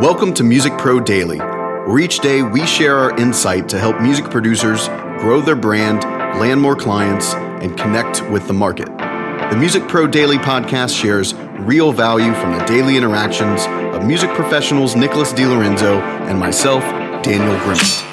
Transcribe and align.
Welcome 0.00 0.32
to 0.36 0.44
Music 0.44 0.72
Pro 0.78 0.98
Daily, 0.98 1.36
where 1.36 1.98
each 1.98 2.20
day 2.20 2.40
we 2.40 2.64
share 2.64 2.96
our 2.96 3.14
insight 3.18 3.68
to 3.68 3.78
help 3.78 4.00
music 4.00 4.30
producers 4.30 4.88
grow 5.18 5.42
their 5.42 5.54
brand, 5.54 6.04
land 6.40 6.58
more 6.58 6.74
clients, 6.74 7.34
and 7.34 7.76
connect 7.76 8.26
with 8.30 8.46
the 8.46 8.54
market. 8.54 8.86
The 8.86 9.56
Music 9.58 9.86
Pro 9.88 10.06
Daily 10.06 10.38
podcast 10.38 10.98
shares 10.98 11.34
real 11.34 11.92
value 11.92 12.32
from 12.32 12.56
the 12.56 12.64
daily 12.64 12.96
interactions 12.96 13.66
of 13.94 14.06
music 14.06 14.30
professionals 14.30 14.96
Nicholas 14.96 15.34
DiLorenzo 15.34 16.00
and 16.30 16.40
myself, 16.40 16.82
Daniel 17.22 17.54
Grimmett. 17.58 18.06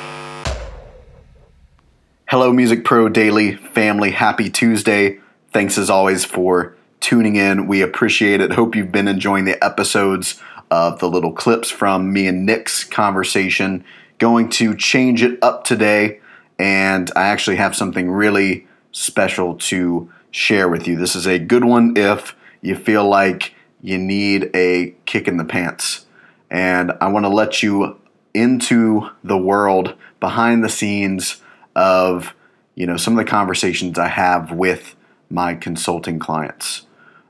Hello, 2.28 2.52
Music 2.52 2.84
Pro 2.84 3.08
Daily 3.08 3.56
family. 3.56 4.12
Happy 4.12 4.50
Tuesday. 4.50 5.22
Thanks 5.54 5.78
as 5.78 5.90
always 5.90 6.26
for 6.26 6.76
tuning 7.00 7.38
in. 7.38 7.66
We 7.66 7.82
appreciate 7.82 8.42
it. 8.42 8.52
Hope 8.52 8.76
you've 8.76 8.92
been 8.92 9.08
enjoying 9.08 9.46
the 9.46 9.64
episodes 9.64 10.42
of 10.70 11.00
the 11.00 11.10
little 11.10 11.32
clips 11.32 11.70
from 11.70 12.12
me 12.12 12.28
and 12.28 12.46
Nick's 12.46 12.84
conversation. 12.84 13.84
Going 14.18 14.50
to 14.52 14.76
change 14.76 15.22
it 15.22 15.38
up 15.44 15.64
today, 15.64 16.20
and 16.58 17.12
I 17.16 17.28
actually 17.28 17.58
have 17.58 17.76
something 17.76 18.10
really 18.10 18.68
special 18.92 19.56
to 19.56 20.12
share 20.32 20.68
with 20.68 20.88
you. 20.88 20.96
This 20.96 21.16
is 21.16 21.28
a 21.28 21.40
good 21.40 21.64
one 21.64 21.96
if 21.96 22.36
you 22.62 22.76
feel 22.76 23.08
like 23.08 23.54
you 23.82 23.98
need 23.98 24.50
a 24.56 24.96
kick 25.06 25.28
in 25.28 25.38
the 25.38 25.46
pants. 25.46 26.06
And 26.50 26.94
I 27.00 27.08
want 27.08 27.26
to 27.26 27.30
let 27.30 27.62
you 27.62 28.00
into 28.34 29.10
the 29.24 29.38
world 29.38 29.96
behind 30.20 30.64
the 30.64 30.70
scenes 30.70 31.42
of 31.76 32.34
you 32.76 32.86
know 32.86 32.98
some 32.98 33.18
of 33.18 33.24
the 33.24 33.30
conversations 33.30 33.98
I 33.98 34.08
have 34.08 34.52
with 34.52 34.96
my 35.30 35.56
consulting 35.56 36.20
clients. 36.20 36.86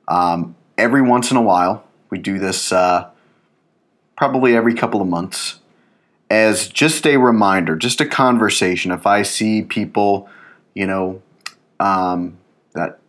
Um, 0.07 0.55
every 0.77 1.01
once 1.01 1.31
in 1.31 1.37
a 1.37 1.41
while, 1.41 1.85
we 2.09 2.17
do 2.17 2.37
this 2.37 2.71
uh, 2.71 3.09
probably 4.17 4.55
every 4.55 4.73
couple 4.73 5.01
of 5.01 5.07
months 5.07 5.59
as 6.29 6.67
just 6.67 7.07
a 7.07 7.17
reminder, 7.17 7.75
just 7.75 8.01
a 8.01 8.05
conversation. 8.05 8.91
If 8.91 9.07
I 9.07 9.21
see 9.21 9.61
people, 9.61 10.27
you 10.73 10.85
know, 10.85 11.21
um, 11.79 12.37
that 12.73 12.99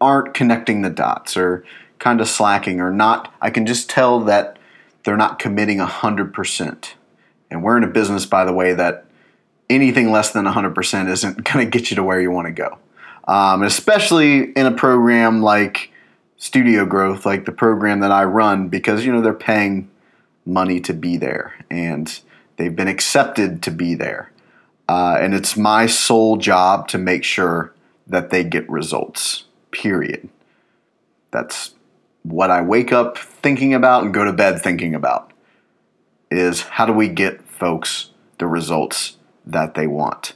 aren't 0.00 0.34
connecting 0.34 0.82
the 0.82 0.90
dots 0.90 1.36
or 1.36 1.64
kind 1.98 2.20
of 2.20 2.28
slacking 2.28 2.80
or 2.80 2.92
not, 2.92 3.34
I 3.40 3.50
can 3.50 3.66
just 3.66 3.90
tell 3.90 4.20
that 4.20 4.58
they're 5.04 5.16
not 5.16 5.38
committing 5.38 5.78
100%. 5.78 6.88
And 7.50 7.64
we're 7.64 7.76
in 7.76 7.84
a 7.84 7.88
business, 7.88 8.26
by 8.26 8.44
the 8.44 8.52
way, 8.52 8.74
that 8.74 9.06
anything 9.70 10.12
less 10.12 10.30
than 10.32 10.44
100% 10.44 11.08
isn't 11.08 11.44
going 11.52 11.64
to 11.64 11.78
get 11.78 11.90
you 11.90 11.96
to 11.96 12.02
where 12.02 12.20
you 12.20 12.30
want 12.30 12.46
to 12.46 12.52
go. 12.52 12.78
Um, 13.26 13.62
especially 13.62 14.52
in 14.52 14.66
a 14.66 14.72
program 14.72 15.42
like 15.42 15.90
Studio 16.36 16.86
Growth, 16.86 17.26
like 17.26 17.44
the 17.44 17.52
program 17.52 18.00
that 18.00 18.12
I 18.12 18.24
run, 18.24 18.68
because, 18.68 19.04
you 19.04 19.12
know, 19.12 19.20
they're 19.20 19.34
paying 19.34 19.90
money 20.48 20.80
to 20.80 20.94
be 20.94 21.16
there 21.16 21.54
and 21.70 22.20
they've 22.56 22.74
been 22.74 22.88
accepted 22.88 23.62
to 23.62 23.70
be 23.70 23.94
there. 23.94 24.32
Uh, 24.88 25.18
and 25.20 25.34
it's 25.34 25.56
my 25.56 25.86
sole 25.86 26.38
job 26.38 26.88
to 26.88 26.98
make 26.98 27.22
sure 27.22 27.74
that 28.06 28.30
they 28.30 28.42
get 28.42 28.68
results, 28.70 29.44
period. 29.70 30.28
That's 31.30 31.74
what 32.22 32.50
I 32.50 32.62
wake 32.62 32.90
up 32.90 33.18
thinking 33.18 33.74
about 33.74 34.04
and 34.04 34.14
go 34.14 34.24
to 34.24 34.32
bed 34.32 34.60
thinking 34.60 34.94
about 34.94 35.30
is 36.30 36.62
how 36.62 36.86
do 36.86 36.92
we 36.92 37.08
get 37.08 37.42
folks 37.42 38.10
the 38.38 38.46
results 38.46 39.16
that 39.44 39.74
they 39.74 39.86
want. 39.86 40.34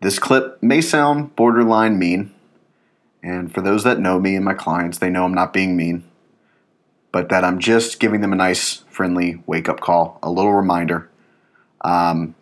This 0.00 0.18
clip 0.18 0.62
may 0.62 0.82
sound 0.82 1.34
borderline 1.34 1.98
mean, 1.98 2.34
and 3.22 3.52
for 3.52 3.62
those 3.62 3.84
that 3.84 4.00
know 4.00 4.20
me 4.20 4.36
and 4.36 4.44
my 4.44 4.52
clients, 4.52 4.98
they 4.98 5.08
know 5.08 5.24
I'm 5.24 5.32
not 5.32 5.54
being 5.54 5.76
mean 5.76 6.04
but 7.14 7.28
that 7.28 7.44
I'm 7.44 7.60
just 7.60 8.00
giving 8.00 8.22
them 8.22 8.32
a 8.32 8.36
nice, 8.36 8.78
friendly 8.90 9.40
wake 9.46 9.68
up 9.68 9.78
call, 9.78 10.18
a 10.20 10.28
little 10.28 10.52
reminder. 10.52 11.08
Um, 11.82 12.34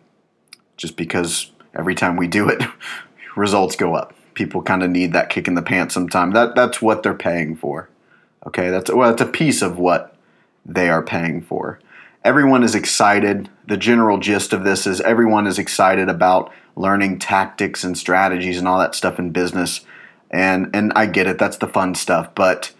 just 0.77 0.97
because 0.97 1.51
every 1.75 1.93
time 1.93 2.15
we 2.15 2.25
do 2.25 2.49
it, 2.49 2.63
results 3.35 3.75
go 3.75 3.93
up. 3.93 4.15
People 4.33 4.63
kind 4.63 4.81
of 4.81 4.89
need 4.89 5.13
that 5.13 5.29
kick 5.29 5.47
in 5.47 5.53
the 5.53 5.61
pants 5.61 5.93
sometime. 5.93 6.31
That 6.31 6.55
that's 6.55 6.81
what 6.81 7.03
they're 7.03 7.13
paying 7.13 7.55
for. 7.55 7.87
Okay, 8.47 8.71
that's 8.71 8.91
well, 8.91 9.11
that's 9.11 9.21
a 9.21 9.31
piece 9.31 9.61
of 9.61 9.77
what 9.77 10.17
they 10.65 10.89
are 10.89 11.03
paying 11.03 11.43
for. 11.43 11.79
Everyone 12.23 12.63
is 12.63 12.73
excited. 12.73 13.49
The 13.67 13.77
general 13.77 14.17
gist 14.17 14.53
of 14.53 14.63
this 14.63 14.87
is 14.87 15.01
everyone 15.01 15.45
is 15.45 15.59
excited 15.59 16.09
about 16.09 16.51
learning 16.75 17.19
tactics 17.19 17.83
and 17.83 17.95
strategies 17.95 18.57
and 18.57 18.67
all 18.67 18.79
that 18.79 18.95
stuff 18.95 19.19
in 19.19 19.29
business. 19.29 19.85
And 20.31 20.75
and 20.75 20.91
I 20.95 21.05
get 21.05 21.27
it. 21.27 21.37
That's 21.37 21.57
the 21.57 21.67
fun 21.67 21.93
stuff, 21.93 22.33
but 22.33 22.71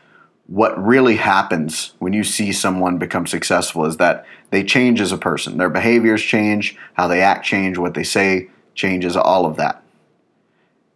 what 0.47 0.81
really 0.83 1.15
happens 1.15 1.93
when 1.99 2.13
you 2.13 2.23
see 2.23 2.51
someone 2.51 2.97
become 2.97 3.25
successful 3.25 3.85
is 3.85 3.97
that 3.97 4.25
they 4.49 4.63
change 4.63 4.99
as 4.99 5.11
a 5.11 5.17
person. 5.17 5.57
Their 5.57 5.69
behaviors 5.69 6.21
change, 6.21 6.77
how 6.93 7.07
they 7.07 7.21
act 7.21 7.45
change, 7.45 7.77
what 7.77 7.93
they 7.93 8.03
say 8.03 8.49
changes, 8.75 9.15
all 9.15 9.45
of 9.45 9.55
that. 9.55 9.81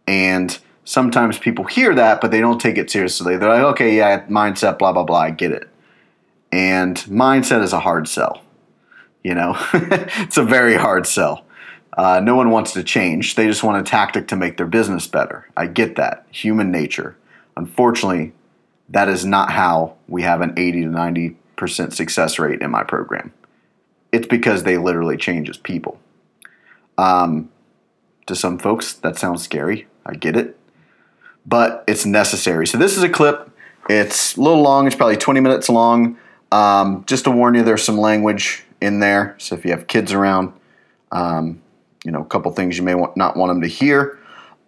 And 0.06 0.58
sometimes 0.84 1.38
people 1.38 1.64
hear 1.64 1.94
that, 1.94 2.20
but 2.20 2.30
they 2.30 2.40
don't 2.40 2.60
take 2.60 2.78
it 2.78 2.90
seriously. 2.90 3.36
They're 3.36 3.48
like, 3.48 3.62
okay, 3.74 3.96
yeah, 3.96 4.26
mindset, 4.26 4.78
blah, 4.78 4.92
blah, 4.92 5.04
blah, 5.04 5.20
I 5.20 5.30
get 5.30 5.52
it. 5.52 5.68
And 6.52 6.96
mindset 6.96 7.62
is 7.62 7.72
a 7.72 7.80
hard 7.80 8.08
sell. 8.08 8.42
You 9.22 9.34
know, 9.34 9.56
it's 9.74 10.36
a 10.36 10.44
very 10.44 10.76
hard 10.76 11.06
sell. 11.06 11.44
Uh, 11.96 12.20
no 12.20 12.36
one 12.36 12.50
wants 12.50 12.72
to 12.74 12.84
change. 12.84 13.34
They 13.34 13.46
just 13.46 13.64
want 13.64 13.86
a 13.86 13.90
tactic 13.90 14.28
to 14.28 14.36
make 14.36 14.56
their 14.56 14.66
business 14.66 15.06
better. 15.06 15.48
I 15.56 15.66
get 15.66 15.96
that. 15.96 16.26
Human 16.30 16.70
nature. 16.70 17.16
Unfortunately, 17.56 18.32
that 18.88 19.08
is 19.08 19.24
not 19.24 19.50
how 19.50 19.96
we 20.06 20.22
have 20.22 20.40
an 20.40 20.54
80 20.56 20.84
to 20.84 20.88
90% 20.88 21.92
success 21.92 22.38
rate 22.38 22.62
in 22.62 22.70
my 22.70 22.84
program. 22.84 23.32
It's 24.12 24.26
because 24.26 24.62
they 24.62 24.78
literally 24.78 25.16
change 25.16 25.50
as 25.50 25.58
people. 25.58 25.98
Um, 26.96 27.50
to 28.26 28.34
some 28.34 28.58
folks, 28.58 28.94
that 28.94 29.18
sounds 29.18 29.42
scary. 29.42 29.86
I 30.06 30.14
get 30.14 30.36
it. 30.36 30.58
But 31.46 31.84
it's 31.86 32.06
necessary. 32.06 32.66
So, 32.66 32.78
this 32.78 32.96
is 32.96 33.02
a 33.02 33.08
clip. 33.08 33.50
It's 33.88 34.36
a 34.36 34.40
little 34.40 34.62
long, 34.62 34.86
it's 34.86 34.96
probably 34.96 35.16
20 35.16 35.40
minutes 35.40 35.68
long. 35.68 36.18
Um, 36.52 37.04
just 37.06 37.24
to 37.24 37.30
warn 37.30 37.54
you, 37.54 37.62
there's 37.62 37.82
some 37.82 37.98
language 37.98 38.64
in 38.80 39.00
there. 39.00 39.34
So, 39.38 39.54
if 39.54 39.64
you 39.64 39.70
have 39.70 39.86
kids 39.86 40.12
around, 40.12 40.52
um, 41.12 41.60
you 42.04 42.10
know, 42.10 42.20
a 42.20 42.24
couple 42.24 42.50
things 42.52 42.76
you 42.76 42.84
may 42.84 42.94
not 43.16 43.36
want 43.36 43.50
them 43.50 43.60
to 43.62 43.66
hear. 43.66 44.17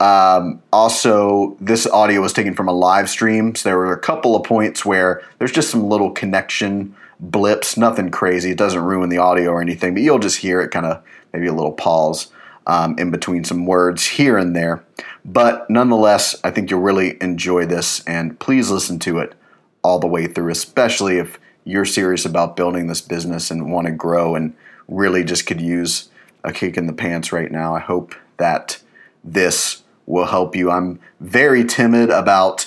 Um, 0.01 0.63
also, 0.73 1.57
this 1.61 1.87
audio 1.87 2.23
was 2.23 2.33
taken 2.33 2.55
from 2.55 2.69
a 2.69 2.73
live 2.73 3.11
stream, 3.11 3.55
so 3.55 3.69
there 3.69 3.77
were 3.77 3.93
a 3.93 3.99
couple 3.99 4.35
of 4.35 4.45
points 4.45 4.85
where 4.85 5.23
there's 5.39 5.53
just 5.53 5.71
some 5.71 5.89
little 5.89 6.11
connection 6.11 6.97
blips, 7.21 7.77
nothing 7.77 8.11
crazy. 8.11 8.51
It 8.51 8.59
doesn't 8.59 8.81
ruin 8.81 9.11
the 9.11 9.19
audio 9.19 9.51
or 9.51 9.61
anything, 9.61 9.93
but 9.93 10.03
you'll 10.03 10.19
just 10.19 10.39
hear 10.39 10.63
it 10.63 10.71
kind 10.71 10.87
of 10.87 11.03
maybe 11.35 11.47
a 11.47 11.53
little 11.53 11.73
pause 11.73 12.33
um, 12.67 12.99
in 12.99 13.11
between 13.11 13.45
some 13.45 13.67
words 13.67 14.07
here 14.07 14.39
and 14.39 14.57
there. 14.57 14.83
But 15.23 15.69
nonetheless, 15.69 16.35
I 16.43 16.51
think 16.51 16.71
you'll 16.71 16.81
really 16.81 17.19
enjoy 17.21 17.67
this, 17.67 18.03
and 18.05 18.41
please 18.41 18.71
listen 18.71 18.99
to 19.01 19.19
it 19.19 19.35
all 19.83 19.99
the 19.99 20.07
way 20.07 20.27
through, 20.27 20.51
especially 20.51 21.19
if 21.19 21.39
you're 21.65 21.85
serious 21.85 22.25
about 22.25 22.57
building 22.57 22.87
this 22.87 23.03
business 23.03 23.51
and 23.51 23.71
want 23.71 23.87
to 23.87 23.93
grow 23.93 24.35
and 24.35 24.55
really 24.89 25.25
just 25.25 25.47
could 25.47 25.61
use 25.61 26.09
a 26.43 26.53
kick 26.53 26.79
in 26.79 26.87
the 26.87 26.93
pants 26.95 27.33
right 27.33 27.53
now. 27.53 27.75
I 27.75 27.81
hope 27.81 28.15
that 28.39 28.81
this 29.23 29.83
will 30.11 30.27
help 30.27 30.57
you. 30.57 30.71
I'm 30.71 31.01
very 31.21 31.65
timid 31.65 32.11
about 32.11 32.67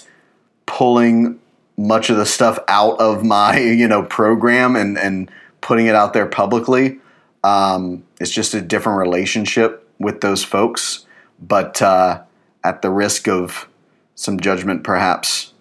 pulling 0.66 1.40
much 1.78 2.10
of 2.10 2.18
the 2.18 2.26
stuff 2.26 2.60
out 2.68 3.00
of 3.00 3.24
my 3.24 3.60
you 3.82 3.88
know 3.88 4.04
program 4.04 4.76
and 4.76 4.98
and 4.98 5.30
putting 5.62 5.86
it 5.86 5.96
out 5.96 6.14
there 6.14 6.26
publicly. 6.26 7.00
Um, 7.44 8.04
it's 8.20 8.32
just 8.32 8.54
a 8.54 8.62
different 8.62 9.00
relationship 9.00 9.88
with 10.00 10.22
those 10.22 10.44
folks, 10.44 11.06
but 11.42 11.82
uh, 11.82 12.24
at 12.64 12.82
the 12.82 12.90
risk 12.90 13.28
of 13.28 13.68
some 14.16 14.40
judgment, 14.40 14.84
perhaps 14.84 15.54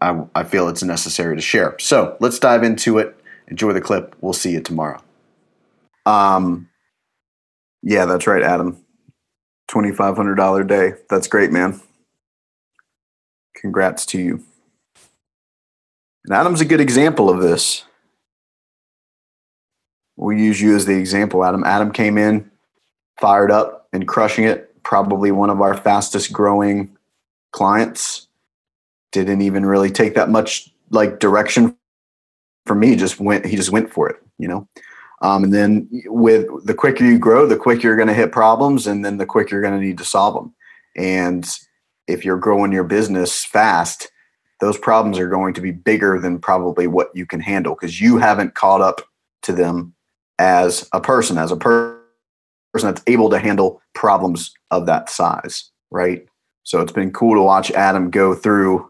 I, 0.00 0.24
I 0.34 0.44
feel 0.44 0.68
it's 0.68 0.82
necessary 0.82 1.36
to 1.36 1.42
share. 1.42 1.76
So 1.78 2.16
let's 2.18 2.38
dive 2.38 2.64
into 2.64 2.98
it. 2.98 3.16
Enjoy 3.46 3.72
the 3.72 3.80
clip. 3.80 4.16
We'll 4.20 4.32
see 4.32 4.52
you 4.52 4.60
tomorrow. 4.60 5.00
Um, 6.06 6.68
yeah, 7.82 8.04
that's 8.04 8.26
right, 8.26 8.42
Adam. 8.42 8.81
$2,500 9.72 10.66
day. 10.66 10.92
That's 11.08 11.28
great, 11.28 11.50
man. 11.50 11.80
Congrats 13.56 14.04
to 14.06 14.20
you. 14.20 14.42
And 16.24 16.34
Adam's 16.34 16.60
a 16.60 16.64
good 16.64 16.80
example 16.80 17.30
of 17.30 17.40
this. 17.40 17.84
We'll 20.16 20.36
use 20.36 20.60
you 20.60 20.76
as 20.76 20.86
the 20.86 20.96
example, 20.96 21.44
Adam. 21.44 21.64
Adam 21.64 21.90
came 21.90 22.18
in 22.18 22.50
fired 23.20 23.50
up 23.50 23.88
and 23.92 24.06
crushing 24.06 24.44
it. 24.44 24.68
Probably 24.82 25.32
one 25.32 25.50
of 25.50 25.60
our 25.60 25.76
fastest 25.76 26.32
growing 26.32 26.96
clients. 27.52 28.28
Didn't 29.10 29.42
even 29.42 29.64
really 29.64 29.90
take 29.90 30.14
that 30.14 30.28
much 30.28 30.70
like 30.90 31.18
direction 31.18 31.76
for 32.66 32.74
me. 32.74 32.96
Just 32.96 33.20
went, 33.20 33.46
he 33.46 33.56
just 33.56 33.70
went 33.70 33.92
for 33.92 34.08
it, 34.08 34.16
you 34.38 34.48
know? 34.48 34.68
Um, 35.22 35.44
and 35.44 35.54
then 35.54 35.88
with 36.06 36.48
the 36.66 36.74
quicker 36.74 37.04
you 37.04 37.18
grow, 37.18 37.46
the 37.46 37.56
quicker 37.56 37.86
you're 37.86 37.96
going 37.96 38.08
to 38.08 38.14
hit 38.14 38.32
problems, 38.32 38.86
and 38.86 39.04
then 39.04 39.16
the 39.16 39.26
quicker 39.26 39.54
you're 39.54 39.62
going 39.62 39.78
to 39.78 39.84
need 39.84 39.98
to 39.98 40.04
solve 40.04 40.34
them. 40.34 40.54
And 40.96 41.48
if 42.08 42.24
you're 42.24 42.38
growing 42.38 42.72
your 42.72 42.84
business 42.84 43.44
fast, 43.44 44.10
those 44.60 44.76
problems 44.76 45.18
are 45.18 45.28
going 45.28 45.54
to 45.54 45.60
be 45.60 45.70
bigger 45.70 46.18
than 46.18 46.38
probably 46.38 46.86
what 46.86 47.10
you 47.14 47.24
can 47.24 47.40
handle 47.40 47.74
because 47.74 48.00
you 48.00 48.18
haven't 48.18 48.54
caught 48.54 48.80
up 48.80 49.00
to 49.42 49.52
them 49.52 49.94
as 50.38 50.88
a 50.92 51.00
person, 51.00 51.38
as 51.38 51.52
a 51.52 51.56
per- 51.56 52.00
person 52.72 52.88
that's 52.88 53.02
able 53.06 53.30
to 53.30 53.38
handle 53.38 53.80
problems 53.94 54.52
of 54.70 54.86
that 54.86 55.08
size, 55.08 55.70
right? 55.90 56.26
So 56.64 56.80
it's 56.80 56.92
been 56.92 57.12
cool 57.12 57.34
to 57.34 57.42
watch 57.42 57.70
Adam 57.72 58.10
go 58.10 58.34
through 58.34 58.88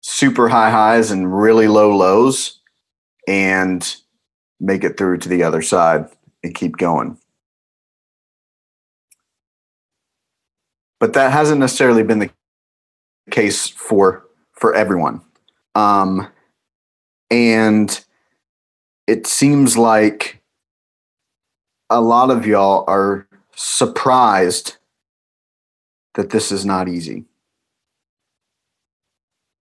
super 0.00 0.48
high 0.48 0.70
highs 0.70 1.10
and 1.10 1.36
really 1.36 1.68
low 1.68 1.96
lows 1.96 2.60
and 3.26 3.96
make 4.60 4.84
it 4.84 4.96
through 4.96 5.18
to 5.18 5.28
the 5.28 5.42
other 5.42 5.62
side 5.62 6.06
and 6.42 6.54
keep 6.54 6.76
going. 6.76 7.18
But 11.00 11.12
that 11.12 11.32
hasn't 11.32 11.60
necessarily 11.60 12.02
been 12.02 12.18
the 12.18 12.30
case 13.30 13.68
for 13.68 14.24
for 14.52 14.74
everyone. 14.74 15.20
Um, 15.74 16.28
and 17.30 18.04
it 19.06 19.26
seems 19.26 19.76
like 19.76 20.42
a 21.90 22.00
lot 22.00 22.30
of 22.30 22.46
y'all 22.46 22.84
are 22.88 23.26
surprised 23.54 24.76
that 26.14 26.30
this 26.30 26.50
is 26.50 26.64
not 26.64 26.88
easy. 26.88 27.24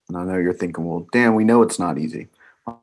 And 0.10 0.18
I 0.18 0.24
know 0.24 0.38
you're 0.38 0.54
thinking, 0.54 0.86
well, 0.86 1.08
Dan, 1.12 1.36
we 1.36 1.44
know 1.44 1.62
it's 1.62 1.80
not 1.80 1.98
easy. 1.98 2.28
I 2.66 2.74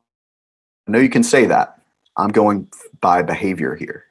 know 0.87 0.99
you 0.99 1.09
can 1.09 1.23
say 1.23 1.45
that. 1.47 1.74
I'm 2.17 2.29
going 2.29 2.69
by 3.01 3.21
behavior 3.21 3.75
here. 3.75 4.05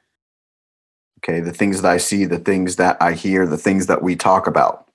Okay, 1.19 1.39
the 1.39 1.53
things 1.53 1.81
that 1.81 1.91
I 1.91 1.97
see, 1.97 2.25
the 2.25 2.39
things 2.39 2.75
that 2.75 2.97
I 3.01 3.13
hear, 3.13 3.47
the 3.47 3.57
things 3.57 3.87
that 3.87 4.03
we 4.03 4.15
talk 4.15 4.47
about. 4.47 4.87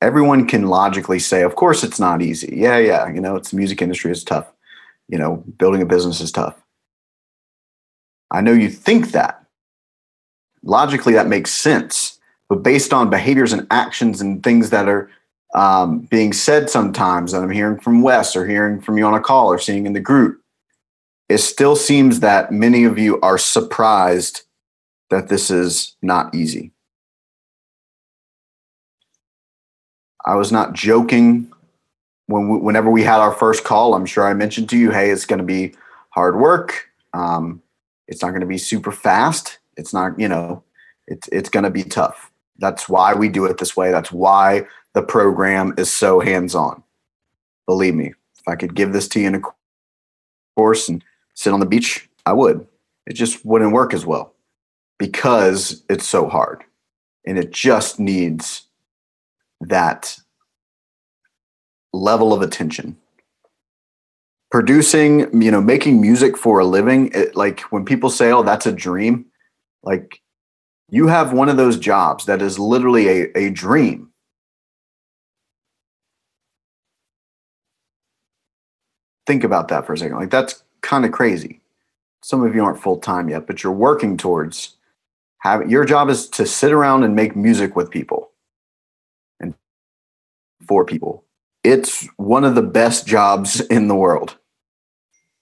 Everyone 0.00 0.46
can 0.46 0.68
logically 0.68 1.18
say, 1.18 1.42
of 1.42 1.56
course, 1.56 1.82
it's 1.82 2.00
not 2.00 2.22
easy. 2.22 2.54
Yeah, 2.56 2.78
yeah, 2.78 3.08
you 3.08 3.20
know, 3.20 3.36
it's 3.36 3.50
the 3.50 3.56
music 3.56 3.82
industry 3.82 4.10
is 4.10 4.24
tough. 4.24 4.50
You 5.08 5.18
know, 5.18 5.44
building 5.58 5.82
a 5.82 5.86
business 5.86 6.20
is 6.20 6.32
tough. 6.32 6.62
I 8.30 8.40
know 8.40 8.52
you 8.52 8.70
think 8.70 9.12
that. 9.12 9.44
Logically, 10.62 11.12
that 11.14 11.28
makes 11.28 11.52
sense. 11.52 12.18
But 12.48 12.62
based 12.62 12.92
on 12.92 13.10
behaviors 13.10 13.52
and 13.52 13.66
actions 13.70 14.20
and 14.20 14.42
things 14.42 14.70
that 14.70 14.88
are 14.88 15.10
um, 15.54 16.00
being 16.00 16.32
said 16.32 16.68
sometimes 16.70 17.32
that 17.32 17.42
I'm 17.42 17.50
hearing 17.50 17.78
from 17.78 18.02
Wes 18.02 18.36
or 18.36 18.46
hearing 18.46 18.80
from 18.80 18.98
you 18.98 19.06
on 19.06 19.14
a 19.14 19.20
call 19.20 19.48
or 19.48 19.58
seeing 19.58 19.86
in 19.86 19.92
the 19.92 20.00
group, 20.00 20.40
it 21.28 21.38
still 21.38 21.76
seems 21.76 22.20
that 22.20 22.52
many 22.52 22.84
of 22.84 22.98
you 22.98 23.20
are 23.20 23.38
surprised 23.38 24.42
that 25.10 25.28
this 25.28 25.50
is 25.50 25.96
not 26.02 26.34
easy. 26.34 26.72
I 30.24 30.34
was 30.34 30.50
not 30.50 30.72
joking 30.72 31.52
when 32.26 32.48
we, 32.48 32.58
whenever 32.58 32.90
we 32.90 33.02
had 33.02 33.20
our 33.20 33.32
first 33.32 33.64
call. 33.64 33.94
I'm 33.94 34.06
sure 34.06 34.26
I 34.26 34.34
mentioned 34.34 34.68
to 34.70 34.76
you, 34.76 34.90
hey, 34.90 35.10
it's 35.10 35.26
going 35.26 35.38
to 35.38 35.44
be 35.44 35.74
hard 36.10 36.38
work. 36.38 36.88
Um, 37.12 37.62
it's 38.08 38.22
not 38.22 38.30
going 38.30 38.40
to 38.40 38.46
be 38.46 38.58
super 38.58 38.92
fast. 38.92 39.58
It's 39.76 39.92
not, 39.92 40.18
you 40.18 40.28
know, 40.28 40.62
it's 41.06 41.28
it's 41.28 41.48
going 41.48 41.64
to 41.64 41.70
be 41.70 41.84
tough. 41.84 42.32
That's 42.58 42.88
why 42.88 43.14
we 43.14 43.28
do 43.28 43.44
it 43.44 43.58
this 43.58 43.76
way. 43.76 43.90
That's 43.90 44.10
why 44.10 44.66
the 44.94 45.02
program 45.02 45.74
is 45.76 45.92
so 45.92 46.20
hands-on. 46.20 46.82
Believe 47.66 47.94
me, 47.94 48.14
if 48.38 48.48
I 48.48 48.56
could 48.56 48.74
give 48.74 48.92
this 48.92 49.06
to 49.08 49.20
you 49.20 49.28
in 49.28 49.34
a 49.36 49.40
course 50.56 50.88
and 50.88 51.04
sit 51.36 51.52
on 51.52 51.60
the 51.60 51.66
beach, 51.66 52.08
I 52.24 52.32
would. 52.32 52.66
It 53.06 53.12
just 53.12 53.44
wouldn't 53.46 53.72
work 53.72 53.94
as 53.94 54.04
well 54.04 54.34
because 54.98 55.84
it's 55.88 56.06
so 56.06 56.28
hard. 56.28 56.64
And 57.24 57.38
it 57.38 57.52
just 57.52 58.00
needs 58.00 58.66
that 59.60 60.18
level 61.92 62.32
of 62.32 62.42
attention 62.42 62.96
producing 64.50 65.42
you 65.42 65.50
know 65.50 65.60
making 65.60 66.00
music 66.00 66.36
for 66.36 66.60
a 66.60 66.64
living 66.64 67.10
it, 67.14 67.34
like 67.34 67.60
when 67.72 67.84
people 67.84 68.10
say 68.10 68.30
oh 68.30 68.42
that's 68.42 68.66
a 68.66 68.72
dream 68.72 69.24
like 69.82 70.20
you 70.90 71.08
have 71.08 71.32
one 71.32 71.48
of 71.48 71.56
those 71.56 71.78
jobs 71.78 72.26
that 72.26 72.40
is 72.42 72.58
literally 72.58 73.08
a, 73.08 73.38
a 73.38 73.50
dream 73.50 74.10
think 79.26 79.42
about 79.42 79.68
that 79.68 79.84
for 79.86 79.94
a 79.94 79.98
second 79.98 80.16
like 80.16 80.30
that's 80.30 80.62
kind 80.80 81.04
of 81.04 81.12
crazy 81.12 81.60
some 82.22 82.42
of 82.42 82.54
you 82.54 82.64
aren't 82.64 82.80
full-time 82.80 83.28
yet 83.28 83.46
but 83.46 83.62
you're 83.62 83.72
working 83.72 84.16
towards 84.16 84.76
having 85.38 85.70
your 85.70 85.84
job 85.84 86.08
is 86.08 86.28
to 86.28 86.46
sit 86.46 86.72
around 86.72 87.02
and 87.02 87.14
make 87.14 87.36
music 87.36 87.76
with 87.76 87.90
people 87.90 88.30
and 89.40 89.54
for 90.66 90.84
people 90.84 91.24
it's 91.66 92.06
one 92.16 92.44
of 92.44 92.54
the 92.54 92.62
best 92.62 93.06
jobs 93.06 93.60
in 93.76 93.88
the 93.88 93.94
world. 93.94 94.36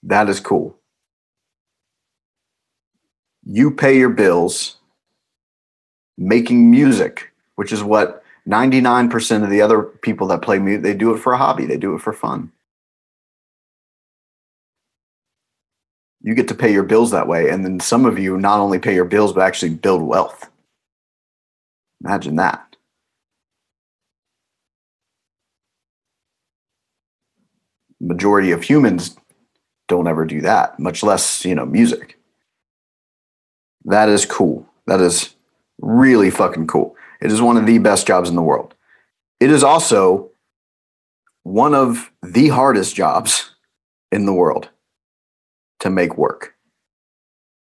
That 0.03 0.29
is 0.29 0.41
cool. 0.41 0.79
You 3.45 3.71
pay 3.71 3.99
your 3.99 4.09
bills 4.09 4.77
making 6.17 6.71
music, 6.71 7.33
which 7.57 7.73
is 7.73 7.83
what 7.83 8.23
99% 8.49 9.45
of 9.45 9.51
the 9.51 9.61
other 9.61 9.83
people 9.83 10.27
that 10.29 10.41
play 10.41 10.59
music, 10.59 10.83
they 10.83 10.95
do 10.95 11.13
it 11.15 11.19
for 11.19 11.35
a 11.35 11.39
hobby, 11.39 11.67
they 11.67 11.77
do 11.77 11.95
it 11.95 12.01
for 12.01 12.13
fun. 12.13 12.53
You 16.25 16.35
get 16.35 16.49
to 16.49 16.55
pay 16.55 16.73
your 16.73 16.82
bills 16.82 17.12
that 17.12 17.29
way. 17.29 17.50
And 17.50 17.65
then 17.65 17.79
some 17.79 18.05
of 18.05 18.19
you 18.19 18.37
not 18.37 18.59
only 18.59 18.81
pay 18.81 18.94
your 18.94 19.05
bills, 19.05 19.32
but 19.32 19.43
actually 19.43 19.75
build 19.75 20.03
wealth. 20.03 20.50
Imagine 22.03 22.37
that. 22.37 22.75
majority 28.05 28.53
of 28.53 28.62
humans 28.62 29.17
don't 29.88 30.06
ever 30.06 30.25
do 30.25 30.41
that, 30.43 30.79
much 30.79 31.03
less, 31.03 31.44
you 31.44 31.55
know, 31.55 31.67
music. 31.67 32.19
That 33.85 34.09
is 34.09 34.25
cool. 34.26 34.67
That 34.87 35.00
is 35.00 35.35
really 35.81 36.31
fucking 36.31 36.67
cool. 36.67 36.97
It 37.21 37.32
is 37.32 37.43
one 37.43 37.56
of 37.56 37.67
the 37.67 37.79
best 37.79 38.06
jobs 38.06 38.29
in 38.29 38.37
the 38.37 38.43
world. 38.43 38.75
It 39.41 39.50
is 39.50 39.62
also 39.62 40.31
one 41.43 41.75
of 41.75 42.11
the 42.23 42.49
hardest 42.49 42.94
jobs 42.94 43.55
in 44.11 44.26
the 44.26 44.32
world 44.32 44.71
to 45.85 45.91
make 45.91 46.17
work. 46.17 46.55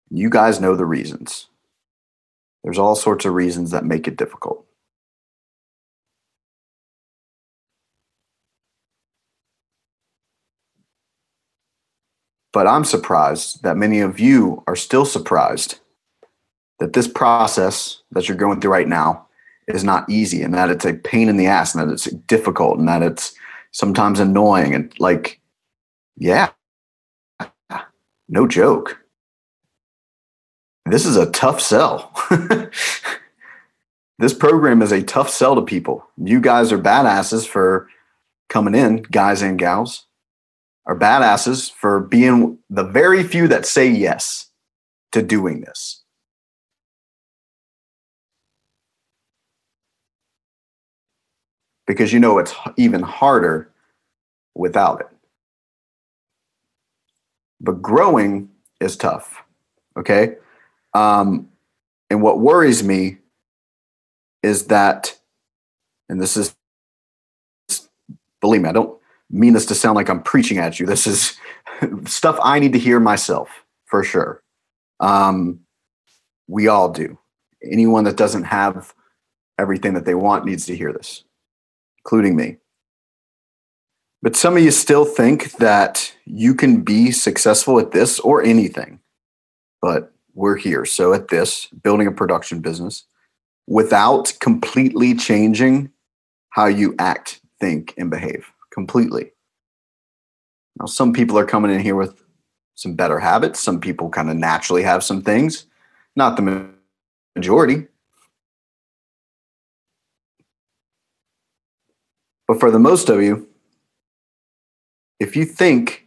You 0.08 0.30
guys 0.30 0.60
know 0.60 0.76
the 0.76 0.86
reasons. 0.86 1.48
There's 2.62 2.78
all 2.78 2.94
sorts 2.94 3.24
of 3.24 3.34
reasons 3.34 3.72
that 3.72 3.84
make 3.84 4.06
it 4.06 4.16
difficult. 4.16 4.64
But 12.52 12.68
I'm 12.68 12.84
surprised 12.84 13.64
that 13.64 13.76
many 13.76 13.98
of 13.98 14.20
you 14.20 14.62
are 14.68 14.76
still 14.76 15.04
surprised 15.04 15.80
that 16.78 16.92
this 16.92 17.08
process 17.08 18.00
that 18.12 18.28
you're 18.28 18.36
going 18.36 18.60
through 18.60 18.70
right 18.70 18.86
now 18.86 19.26
is 19.66 19.82
not 19.82 20.08
easy 20.08 20.40
and 20.40 20.54
that 20.54 20.70
it's 20.70 20.84
a 20.84 20.94
pain 20.94 21.28
in 21.28 21.36
the 21.36 21.48
ass 21.48 21.74
and 21.74 21.82
that 21.82 21.92
it's 21.92 22.04
difficult 22.04 22.78
and 22.78 22.86
that 22.86 23.02
it's 23.02 23.34
sometimes 23.72 24.20
annoying 24.20 24.72
and 24.72 24.94
like, 25.00 25.40
yeah, 26.16 26.50
no 28.28 28.46
joke. 28.46 28.98
This 30.86 31.06
is 31.06 31.16
a 31.16 31.30
tough 31.30 31.60
sell. 31.60 32.12
this 34.18 34.34
program 34.34 34.82
is 34.82 34.92
a 34.92 35.02
tough 35.02 35.30
sell 35.30 35.54
to 35.54 35.62
people. 35.62 36.06
You 36.16 36.40
guys 36.40 36.72
are 36.72 36.78
badasses 36.78 37.46
for 37.46 37.88
coming 38.48 38.74
in, 38.74 39.02
guys 39.02 39.40
and 39.42 39.58
gals 39.58 40.06
are 40.86 40.98
badasses 40.98 41.72
for 41.72 42.00
being 42.00 42.58
the 42.68 42.84
very 42.84 43.22
few 43.22 43.48
that 43.48 43.66
say 43.66 43.88
yes 43.88 44.50
to 45.12 45.22
doing 45.22 45.60
this. 45.60 46.02
Because 51.86 52.12
you 52.12 52.20
know 52.20 52.38
it's 52.38 52.54
even 52.76 53.02
harder 53.02 53.70
without 54.54 55.00
it. 55.00 55.13
But 57.60 57.82
growing 57.82 58.50
is 58.80 58.96
tough. 58.96 59.42
Okay. 59.96 60.36
Um, 60.92 61.48
and 62.10 62.22
what 62.22 62.40
worries 62.40 62.82
me 62.82 63.18
is 64.42 64.66
that, 64.66 65.18
and 66.08 66.20
this 66.20 66.36
is, 66.36 66.54
believe 68.40 68.62
me, 68.62 68.68
I 68.68 68.72
don't 68.72 68.98
mean 69.30 69.54
this 69.54 69.66
to 69.66 69.74
sound 69.74 69.96
like 69.96 70.08
I'm 70.08 70.22
preaching 70.22 70.58
at 70.58 70.78
you. 70.78 70.86
This 70.86 71.06
is 71.06 71.38
stuff 72.04 72.38
I 72.42 72.58
need 72.58 72.72
to 72.74 72.78
hear 72.78 73.00
myself 73.00 73.64
for 73.86 74.04
sure. 74.04 74.42
Um, 75.00 75.60
we 76.46 76.68
all 76.68 76.90
do. 76.90 77.18
Anyone 77.62 78.04
that 78.04 78.16
doesn't 78.16 78.44
have 78.44 78.94
everything 79.58 79.94
that 79.94 80.04
they 80.04 80.14
want 80.14 80.44
needs 80.44 80.66
to 80.66 80.76
hear 80.76 80.92
this, 80.92 81.24
including 81.98 82.36
me. 82.36 82.58
But 84.24 84.36
some 84.36 84.56
of 84.56 84.62
you 84.62 84.70
still 84.70 85.04
think 85.04 85.52
that 85.58 86.14
you 86.24 86.54
can 86.54 86.80
be 86.80 87.10
successful 87.10 87.78
at 87.78 87.90
this 87.90 88.18
or 88.18 88.42
anything. 88.42 89.00
But 89.82 90.14
we're 90.32 90.56
here. 90.56 90.86
So 90.86 91.12
at 91.12 91.28
this, 91.28 91.66
building 91.66 92.06
a 92.06 92.10
production 92.10 92.60
business 92.60 93.04
without 93.66 94.32
completely 94.40 95.14
changing 95.14 95.90
how 96.48 96.64
you 96.64 96.94
act, 96.98 97.42
think, 97.60 97.92
and 97.98 98.10
behave 98.10 98.50
completely. 98.72 99.32
Now, 100.80 100.86
some 100.86 101.12
people 101.12 101.38
are 101.38 101.44
coming 101.44 101.70
in 101.70 101.80
here 101.80 101.94
with 101.94 102.24
some 102.76 102.94
better 102.94 103.18
habits. 103.18 103.60
Some 103.60 103.78
people 103.78 104.08
kind 104.08 104.30
of 104.30 104.36
naturally 104.36 104.84
have 104.84 105.04
some 105.04 105.20
things, 105.20 105.66
not 106.16 106.36
the 106.36 106.70
majority. 107.36 107.88
But 112.48 112.58
for 112.58 112.70
the 112.70 112.78
most 112.78 113.10
of 113.10 113.22
you, 113.22 113.50
if 115.20 115.36
you 115.36 115.44
think 115.44 116.06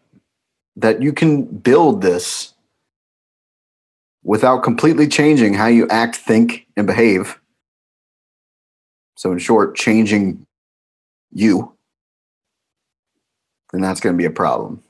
that 0.76 1.02
you 1.02 1.14
can 1.14 1.44
build 1.44 2.02
this 2.02 2.54
without 4.24 4.64
completely 4.64 5.08
changing 5.08 5.54
how 5.54 5.68
you 5.68 5.88
act, 5.90 6.16
think, 6.16 6.68
and 6.76 6.86
behave, 6.86 7.40
so 9.16 9.32
in 9.32 9.40
short, 9.40 9.76
changing 9.76 10.46
you, 11.32 11.74
then 13.72 13.82
that's 13.82 14.00
going 14.00 14.14
to 14.14 14.18
be 14.18 14.26
a 14.26 14.32
problem. 14.32 14.84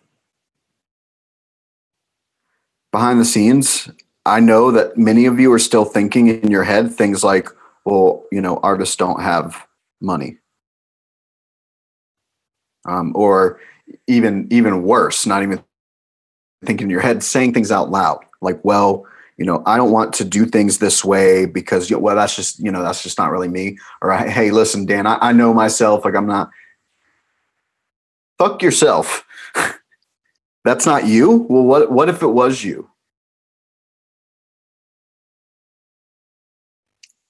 Behind 2.92 3.20
the 3.20 3.26
scenes, 3.26 3.90
I 4.26 4.40
know 4.40 4.72
that 4.72 4.98
many 4.98 5.26
of 5.26 5.40
you 5.40 5.54
are 5.54 5.60
still 5.60 5.86
thinking 5.86 6.28
in 6.28 6.52
your 6.52 6.64
head 6.64 6.94
things 6.94 7.24
like, 7.24 7.48
well, 7.86 8.26
you 8.32 8.42
know, 8.42 8.60
artists 8.62 8.96
don't 8.96 9.22
have 9.22 9.66
money. 10.02 10.38
Um, 12.86 13.14
or 13.16 13.60
even 14.08 14.48
even 14.52 14.84
worse, 14.84 15.26
not 15.26 15.44
even 15.44 15.64
thinking 16.66 16.86
in 16.88 16.92
your 16.92 17.02
head, 17.02 17.24
saying 17.24 17.54
things 17.54 17.72
out 17.72 17.92
loud, 17.92 18.20
like, 18.42 18.60
well, 18.64 19.06
you 19.38 19.46
know, 19.46 19.62
I 19.66 19.78
don't 19.78 19.92
want 19.92 20.14
to 20.14 20.26
do 20.26 20.46
things 20.46 20.80
this 20.80 21.06
way 21.06 21.46
because, 21.46 21.92
well, 21.92 22.16
that's 22.16 22.36
just, 22.36 22.60
you 22.60 22.72
know, 22.72 22.82
that's 22.82 23.04
just 23.04 23.20
not 23.20 23.32
really 23.32 23.48
me. 23.48 23.78
Or, 24.02 24.12
hey, 24.14 24.50
listen, 24.50 24.86
Dan, 24.86 25.06
I, 25.06 25.18
I 25.22 25.32
know 25.32 25.54
myself. 25.54 26.04
Like, 26.04 26.16
I'm 26.16 26.26
not, 26.26 26.50
fuck 28.40 28.62
yourself. 28.62 29.26
That's 30.64 30.86
not 30.86 31.08
you? 31.08 31.46
Well, 31.50 31.64
what, 31.64 31.92
what 31.94 32.10
if 32.10 32.22
it 32.22 32.28
was 32.28 32.62
you? 32.62 32.90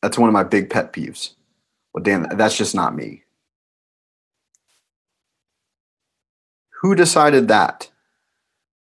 That's 0.02 0.18
one 0.18 0.28
of 0.28 0.34
my 0.34 0.44
big 0.44 0.72
pet 0.72 0.92
peeves. 0.92 1.36
Well, 1.94 2.04
Dan, 2.04 2.28
that's 2.36 2.58
just 2.58 2.74
not 2.74 2.96
me. 2.96 3.26
Who 6.82 6.96
decided 6.96 7.48
that? 7.48 7.90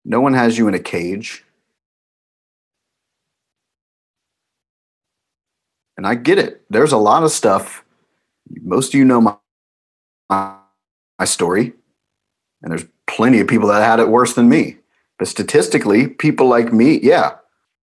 No 0.06 0.22
one 0.22 0.34
has 0.34 0.58
you 0.58 0.68
in 0.68 0.74
a 0.74 0.80
cage. 0.80 1.44
And 5.98 6.08
I 6.08 6.16
get 6.16 6.40
it. 6.40 6.64
There's 6.70 6.92
a 6.92 6.98
lot 6.98 7.24
of 7.24 7.32
stuff. 7.32 7.84
Most 8.62 8.94
of 8.94 8.98
you 8.98 9.06
know 9.06 9.22
my, 9.22 9.36
my 10.30 11.26
story. 11.26 11.74
And 12.62 12.72
there's 12.72 12.86
plenty 13.08 13.40
of 13.40 13.48
people 13.48 13.68
that 13.68 13.84
had 13.84 14.00
it 14.00 14.10
worse 14.10 14.34
than 14.34 14.50
me. 14.50 14.78
But 15.18 15.28
statistically, 15.28 16.08
people 16.08 16.48
like 16.48 16.72
me, 16.72 17.00
yeah, 17.02 17.36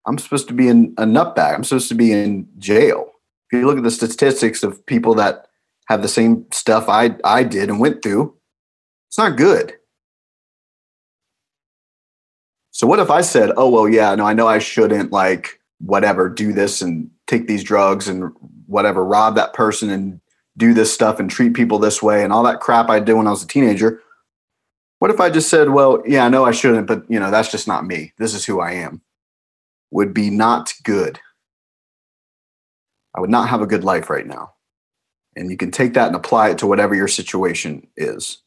I'm 0.06 0.18
supposed 0.18 0.48
to 0.48 0.54
be 0.54 0.68
in 0.68 0.94
a 0.98 1.04
nutbag. 1.04 1.54
I'm 1.54 1.64
supposed 1.64 1.88
to 1.90 1.94
be 1.94 2.12
in 2.12 2.48
jail. 2.58 3.12
If 3.50 3.58
you 3.58 3.66
look 3.66 3.78
at 3.78 3.84
the 3.84 3.90
statistics 3.90 4.62
of 4.62 4.84
people 4.86 5.14
that 5.14 5.46
have 5.86 6.02
the 6.02 6.08
same 6.08 6.46
stuff 6.52 6.88
I 6.88 7.16
I 7.24 7.42
did 7.44 7.68
and 7.68 7.80
went 7.80 8.02
through, 8.02 8.34
it's 9.08 9.18
not 9.18 9.36
good. 9.36 9.74
So 12.80 12.86
what 12.86 12.98
if 12.98 13.10
I 13.10 13.20
said, 13.20 13.52
"Oh 13.58 13.68
well, 13.68 13.86
yeah, 13.86 14.14
no, 14.14 14.24
I 14.24 14.32
know 14.32 14.48
I 14.48 14.58
shouldn't 14.58 15.12
like 15.12 15.60
whatever 15.80 16.30
do 16.30 16.54
this 16.54 16.80
and 16.80 17.10
take 17.26 17.46
these 17.46 17.62
drugs 17.62 18.08
and 18.08 18.32
whatever 18.64 19.04
rob 19.04 19.34
that 19.34 19.52
person 19.52 19.90
and 19.90 20.18
do 20.56 20.72
this 20.72 20.90
stuff 20.90 21.20
and 21.20 21.28
treat 21.28 21.52
people 21.52 21.78
this 21.78 22.02
way 22.02 22.24
and 22.24 22.32
all 22.32 22.42
that 22.44 22.60
crap 22.60 22.88
I 22.88 22.98
did 22.98 23.12
when 23.12 23.26
I 23.26 23.32
was 23.32 23.42
a 23.42 23.46
teenager." 23.46 24.00
What 24.98 25.10
if 25.10 25.20
I 25.20 25.28
just 25.28 25.50
said, 25.50 25.68
well, 25.68 26.02
yeah, 26.06 26.24
I 26.24 26.30
know 26.30 26.46
I 26.46 26.52
shouldn't, 26.52 26.86
but 26.86 27.04
you 27.10 27.20
know, 27.20 27.30
that's 27.30 27.50
just 27.50 27.68
not 27.68 27.84
me. 27.86 28.14
This 28.16 28.32
is 28.32 28.46
who 28.46 28.60
I 28.60 28.72
am. 28.72 29.02
Would 29.90 30.14
be 30.14 30.30
not 30.30 30.72
good. 30.82 31.20
I 33.14 33.20
would 33.20 33.28
not 33.28 33.50
have 33.50 33.60
a 33.60 33.66
good 33.66 33.84
life 33.84 34.08
right 34.08 34.26
now. 34.26 34.54
And 35.36 35.50
you 35.50 35.58
can 35.58 35.70
take 35.70 35.92
that 35.92 36.06
and 36.06 36.16
apply 36.16 36.48
it 36.48 36.56
to 36.58 36.66
whatever 36.66 36.94
your 36.94 37.08
situation 37.08 37.88
is. 37.98 38.38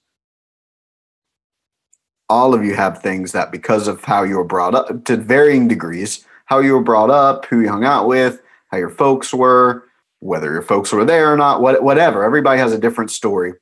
All 2.33 2.55
of 2.55 2.65
you 2.65 2.73
have 2.73 2.99
things 2.99 3.31
that 3.33 3.51
because 3.51 3.87
of 3.87 4.03
how 4.03 4.23
you 4.23 4.37
were 4.37 4.43
brought 4.43 4.73
up 4.73 5.05
to 5.05 5.17
varying 5.17 5.67
degrees, 5.67 6.25
how 6.45 6.59
you 6.59 6.73
were 6.73 6.81
brought 6.81 7.11
up, 7.11 7.45
who 7.45 7.61
you 7.61 7.69
hung 7.69 7.85
out 7.85 8.07
with, 8.07 8.41
how 8.71 8.77
your 8.77 8.89
folks 8.89 9.31
were, 9.31 9.83
whether 10.19 10.51
your 10.51 10.63
folks 10.63 10.91
were 10.91 11.05
there 11.05 11.31
or 11.31 11.37
not, 11.37 11.61
whatever. 11.61 12.23
Everybody 12.23 12.59
has 12.59 12.73
a 12.73 12.79
different 12.79 13.11
story 13.11 13.53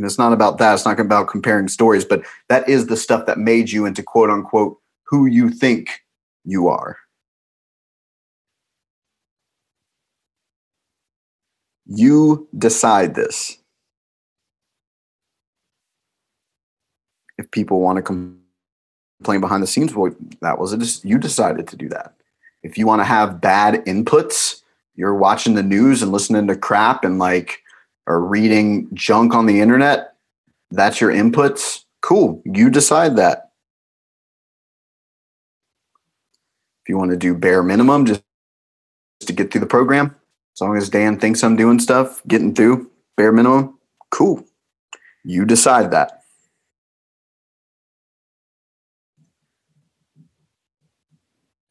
and 0.00 0.06
it's 0.06 0.18
not 0.18 0.32
about 0.32 0.56
that. 0.56 0.72
It's 0.72 0.86
not 0.86 0.98
about 0.98 1.28
comparing 1.28 1.68
stories, 1.68 2.06
but 2.06 2.24
that 2.48 2.66
is 2.68 2.86
the 2.86 2.96
stuff 2.96 3.26
that 3.26 3.36
made 3.36 3.70
you 3.70 3.84
into 3.84 4.02
quote 4.02 4.30
unquote 4.30 4.78
who 5.08 5.26
you 5.26 5.50
think 5.50 5.90
you 6.44 6.68
are. 6.68 6.96
You 11.84 12.48
decide 12.56 13.14
this. 13.14 13.59
If 17.40 17.50
people 17.50 17.80
want 17.80 17.96
to 17.96 18.02
complain 18.02 19.40
behind 19.40 19.62
the 19.62 19.66
scenes, 19.66 19.94
well, 19.94 20.14
that 20.42 20.58
was 20.58 20.74
it. 20.74 21.04
You 21.04 21.16
decided 21.16 21.66
to 21.68 21.76
do 21.76 21.88
that. 21.88 22.14
If 22.62 22.76
you 22.76 22.86
want 22.86 23.00
to 23.00 23.06
have 23.06 23.40
bad 23.40 23.82
inputs, 23.86 24.60
you're 24.94 25.14
watching 25.14 25.54
the 25.54 25.62
news 25.62 26.02
and 26.02 26.12
listening 26.12 26.46
to 26.48 26.54
crap 26.54 27.02
and 27.02 27.18
like 27.18 27.62
or 28.06 28.20
reading 28.20 28.88
junk 28.92 29.34
on 29.34 29.46
the 29.46 29.62
internet, 29.62 30.16
that's 30.70 31.00
your 31.00 31.10
inputs. 31.10 31.84
Cool. 32.02 32.42
You 32.44 32.68
decide 32.68 33.16
that. 33.16 33.52
If 36.84 36.90
you 36.90 36.98
want 36.98 37.10
to 37.10 37.16
do 37.16 37.34
bare 37.34 37.62
minimum 37.62 38.04
just 38.04 38.22
to 39.20 39.32
get 39.32 39.50
through 39.50 39.62
the 39.62 39.66
program, 39.66 40.14
as 40.54 40.60
long 40.60 40.76
as 40.76 40.90
Dan 40.90 41.18
thinks 41.18 41.42
I'm 41.42 41.56
doing 41.56 41.78
stuff, 41.78 42.20
getting 42.28 42.54
through 42.54 42.90
bare 43.16 43.32
minimum, 43.32 43.78
cool. 44.10 44.44
You 45.24 45.46
decide 45.46 45.90
that. 45.92 46.19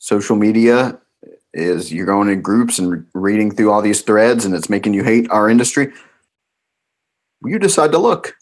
Social 0.09 0.35
media 0.35 0.99
is 1.53 1.93
you're 1.93 2.07
going 2.07 2.29
in 2.29 2.41
groups 2.41 2.79
and 2.79 3.05
reading 3.13 3.51
through 3.51 3.71
all 3.71 3.83
these 3.83 4.01
threads 4.01 4.43
and 4.43 4.55
it's 4.55 4.69
making 4.69 4.95
you 4.95 5.03
hate 5.03 5.29
our 5.29 5.47
industry 5.47 5.93
you 7.45 7.59
decide 7.59 7.91
to 7.91 7.97
look. 7.97 8.37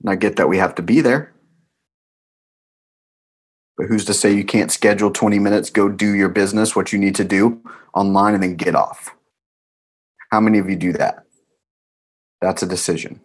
And 0.00 0.10
I 0.10 0.16
get 0.16 0.36
that 0.36 0.48
we 0.48 0.58
have 0.58 0.74
to 0.76 0.82
be 0.82 1.00
there. 1.00 1.32
But 3.76 3.88
who's 3.88 4.06
to 4.06 4.14
say 4.14 4.32
you 4.32 4.44
can't 4.44 4.72
schedule 4.72 5.10
20 5.10 5.38
minutes, 5.38 5.68
go 5.68 5.90
do 5.90 6.12
your 6.14 6.28
business, 6.30 6.74
what 6.74 6.92
you 6.92 6.98
need 6.98 7.14
to 7.16 7.24
do 7.24 7.62
online, 7.94 8.34
and 8.34 8.42
then 8.42 8.56
get 8.56 8.74
off? 8.74 9.14
How 10.30 10.40
many 10.40 10.58
of 10.58 10.68
you 10.68 10.76
do 10.76 10.92
that? 10.94 11.24
That's 12.40 12.62
a 12.62 12.66
decision. 12.66 13.20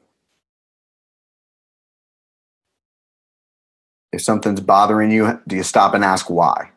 If 4.12 4.22
something's 4.22 4.60
bothering 4.60 5.10
you, 5.10 5.42
do 5.48 5.56
you 5.56 5.64
stop 5.64 5.96
and 5.96 6.04
ask 6.04 6.30
why? 6.30 6.73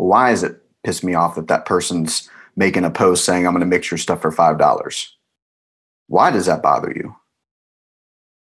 Well, 0.00 0.08
why 0.08 0.30
is 0.30 0.42
it 0.42 0.62
piss 0.82 1.04
me 1.04 1.12
off 1.12 1.34
that 1.34 1.48
that 1.48 1.66
person's 1.66 2.30
making 2.56 2.86
a 2.86 2.90
post 2.90 3.22
saying, 3.22 3.46
I'm 3.46 3.52
going 3.52 3.60
to 3.60 3.66
mix 3.66 3.90
your 3.90 3.98
stuff 3.98 4.22
for 4.22 4.32
$5? 4.32 5.08
Why 6.06 6.30
does 6.30 6.46
that 6.46 6.62
bother 6.62 6.90
you? 6.96 7.14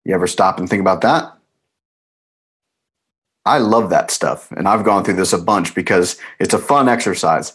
You 0.05 0.13
ever 0.13 0.27
stop 0.27 0.59
and 0.59 0.69
think 0.69 0.81
about 0.81 1.01
that? 1.01 1.35
I 3.43 3.57
love 3.57 3.89
that 3.89 4.11
stuff. 4.11 4.51
And 4.51 4.67
I've 4.67 4.83
gone 4.83 5.03
through 5.03 5.15
this 5.15 5.33
a 5.33 5.39
bunch 5.39 5.73
because 5.73 6.19
it's 6.39 6.53
a 6.53 6.59
fun 6.59 6.87
exercise. 6.87 7.53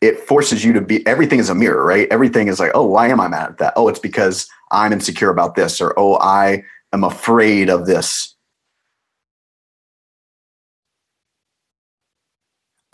It 0.00 0.20
forces 0.20 0.64
you 0.64 0.72
to 0.72 0.80
be, 0.80 1.06
everything 1.06 1.40
is 1.40 1.50
a 1.50 1.54
mirror, 1.54 1.84
right? 1.84 2.08
Everything 2.10 2.48
is 2.48 2.58
like, 2.58 2.70
oh, 2.74 2.86
why 2.86 3.08
am 3.08 3.20
I 3.20 3.28
mad 3.28 3.50
at 3.50 3.58
that? 3.58 3.74
Oh, 3.76 3.88
it's 3.88 3.98
because 3.98 4.48
I'm 4.70 4.94
insecure 4.94 5.28
about 5.28 5.56
this, 5.56 5.78
or 5.78 5.92
oh, 5.98 6.16
I 6.20 6.64
am 6.94 7.04
afraid 7.04 7.68
of 7.68 7.84
this. 7.84 8.34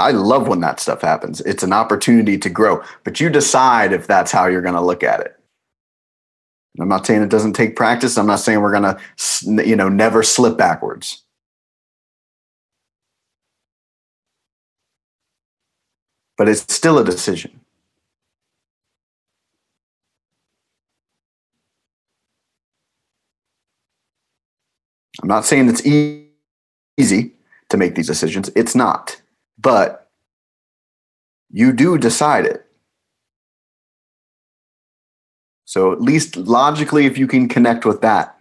I 0.02 0.10
love 0.10 0.48
when 0.48 0.60
that 0.60 0.80
stuff 0.80 1.00
happens. 1.00 1.40
It's 1.42 1.62
an 1.62 1.72
opportunity 1.72 2.36
to 2.38 2.50
grow, 2.50 2.82
but 3.04 3.20
you 3.20 3.30
decide 3.30 3.92
if 3.92 4.06
that's 4.06 4.32
how 4.32 4.46
you're 4.46 4.62
going 4.62 4.74
to 4.74 4.80
look 4.80 5.02
at 5.02 5.20
it. 5.20 5.38
I'm 6.80 6.88
not 6.88 7.06
saying 7.06 7.22
it 7.22 7.28
doesn't 7.28 7.52
take 7.52 7.76
practice. 7.76 8.16
I'm 8.18 8.26
not 8.26 8.40
saying 8.40 8.60
we're 8.60 8.72
going 8.72 8.96
to, 8.96 9.68
you 9.68 9.76
know, 9.76 9.88
never 9.88 10.22
slip 10.22 10.56
backwards. 10.56 11.22
But 16.36 16.48
it's 16.48 16.74
still 16.74 16.98
a 16.98 17.04
decision. 17.04 17.60
I'm 25.22 25.28
not 25.28 25.44
saying 25.44 25.68
it's 25.68 25.86
easy 26.98 27.32
to 27.68 27.76
make 27.76 27.94
these 27.94 28.08
decisions. 28.08 28.50
It's 28.56 28.74
not. 28.74 29.21
But 29.62 30.10
you 31.50 31.72
do 31.72 31.96
decide 31.96 32.44
it. 32.44 32.66
So 35.64 35.92
at 35.92 36.02
least 36.02 36.36
logically, 36.36 37.06
if 37.06 37.16
you 37.16 37.26
can 37.26 37.48
connect 37.48 37.86
with 37.86 38.02
that, 38.02 38.36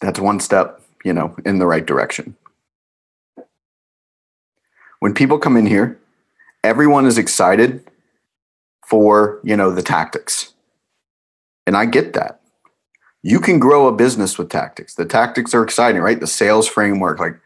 That's 0.00 0.20
one 0.20 0.40
step, 0.40 0.80
you 1.04 1.12
know, 1.12 1.34
in 1.44 1.58
the 1.58 1.66
right 1.66 1.84
direction. 1.84 2.36
When 5.00 5.14
people 5.14 5.38
come 5.38 5.56
in 5.56 5.66
here, 5.66 5.98
everyone 6.62 7.06
is 7.06 7.18
excited 7.18 7.84
for, 8.86 9.40
you 9.42 9.56
know, 9.56 9.70
the 9.70 9.82
tactics. 9.82 10.54
And 11.66 11.76
I 11.76 11.84
get 11.86 12.12
that. 12.14 12.40
You 13.22 13.40
can 13.40 13.58
grow 13.58 13.88
a 13.88 13.92
business 13.92 14.38
with 14.38 14.48
tactics. 14.48 14.94
The 14.94 15.04
tactics 15.04 15.52
are 15.54 15.62
exciting, 15.62 16.00
right? 16.00 16.18
The 16.18 16.26
sales 16.26 16.68
framework, 16.68 17.18
like, 17.18 17.38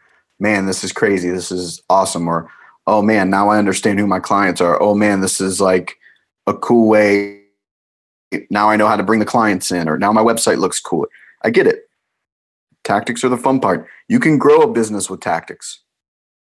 man, 0.43 0.65
this 0.65 0.83
is 0.83 0.91
crazy. 0.91 1.29
This 1.29 1.51
is 1.51 1.81
awesome. 1.89 2.27
Or, 2.27 2.51
oh 2.85 3.01
man, 3.01 3.29
now 3.29 3.49
I 3.49 3.57
understand 3.57 3.97
who 3.97 4.05
my 4.05 4.19
clients 4.19 4.59
are. 4.59 4.79
Oh 4.81 4.93
man, 4.93 5.21
this 5.21 5.39
is 5.39 5.61
like 5.61 5.95
a 6.45 6.53
cool 6.53 6.89
way. 6.89 7.39
Now 8.49 8.69
I 8.69 8.75
know 8.75 8.87
how 8.87 8.97
to 8.97 9.03
bring 9.03 9.21
the 9.21 9.25
clients 9.25 9.71
in, 9.71 9.87
or 9.87 9.97
now 9.97 10.11
my 10.11 10.21
website 10.21 10.59
looks 10.59 10.81
cool. 10.81 11.07
I 11.43 11.49
get 11.49 11.65
it. 11.65 11.83
Tactics 12.83 13.23
are 13.23 13.29
the 13.29 13.37
fun 13.37 13.61
part. 13.61 13.87
You 14.09 14.19
can 14.19 14.37
grow 14.37 14.61
a 14.61 14.71
business 14.71 15.09
with 15.09 15.21
tactics, 15.21 15.79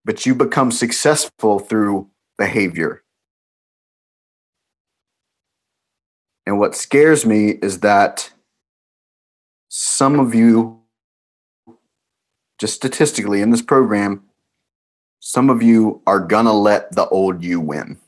but 0.05 0.25
you 0.25 0.35
become 0.35 0.73
successful 0.73 1.59
through 1.59 2.09
behavior. 2.39 3.03
And 6.47 6.59
what 6.59 6.75
scares 6.75 7.27
me 7.27 7.51
is 7.51 7.81
that 7.81 8.33
some 9.69 10.19
of 10.19 10.35
you, 10.35 10.82
just 12.63 12.77
statistically 12.77 13.43
in 13.43 13.51
this 13.51 13.61
program, 13.61 14.23
some 15.19 15.51
of 15.51 15.65
you 15.65 16.01
are 16.07 16.21
going 16.21 16.45
to 16.45 16.53
let 16.53 16.95
the 16.95 17.09
old 17.09 17.43
you 17.43 17.61
win. 17.61 17.99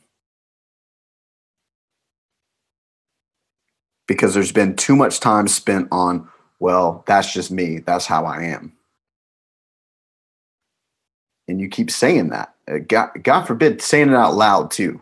Because 4.07 4.33
there's 4.33 4.53
been 4.53 4.77
too 4.77 4.95
much 4.95 5.19
time 5.19 5.49
spent 5.49 5.89
on, 5.91 6.29
well, 6.61 7.03
that's 7.05 7.33
just 7.33 7.51
me. 7.51 7.79
That's 7.79 8.05
how 8.05 8.23
I 8.23 8.43
am. 8.43 8.71
And 11.49 11.59
you 11.59 11.67
keep 11.67 11.91
saying 11.91 12.29
that. 12.29 12.55
Uh, 12.65 12.77
God, 12.77 13.09
God 13.23 13.43
forbid, 13.43 13.81
saying 13.81 14.07
it 14.07 14.15
out 14.15 14.35
loud 14.35 14.71
too. 14.71 15.01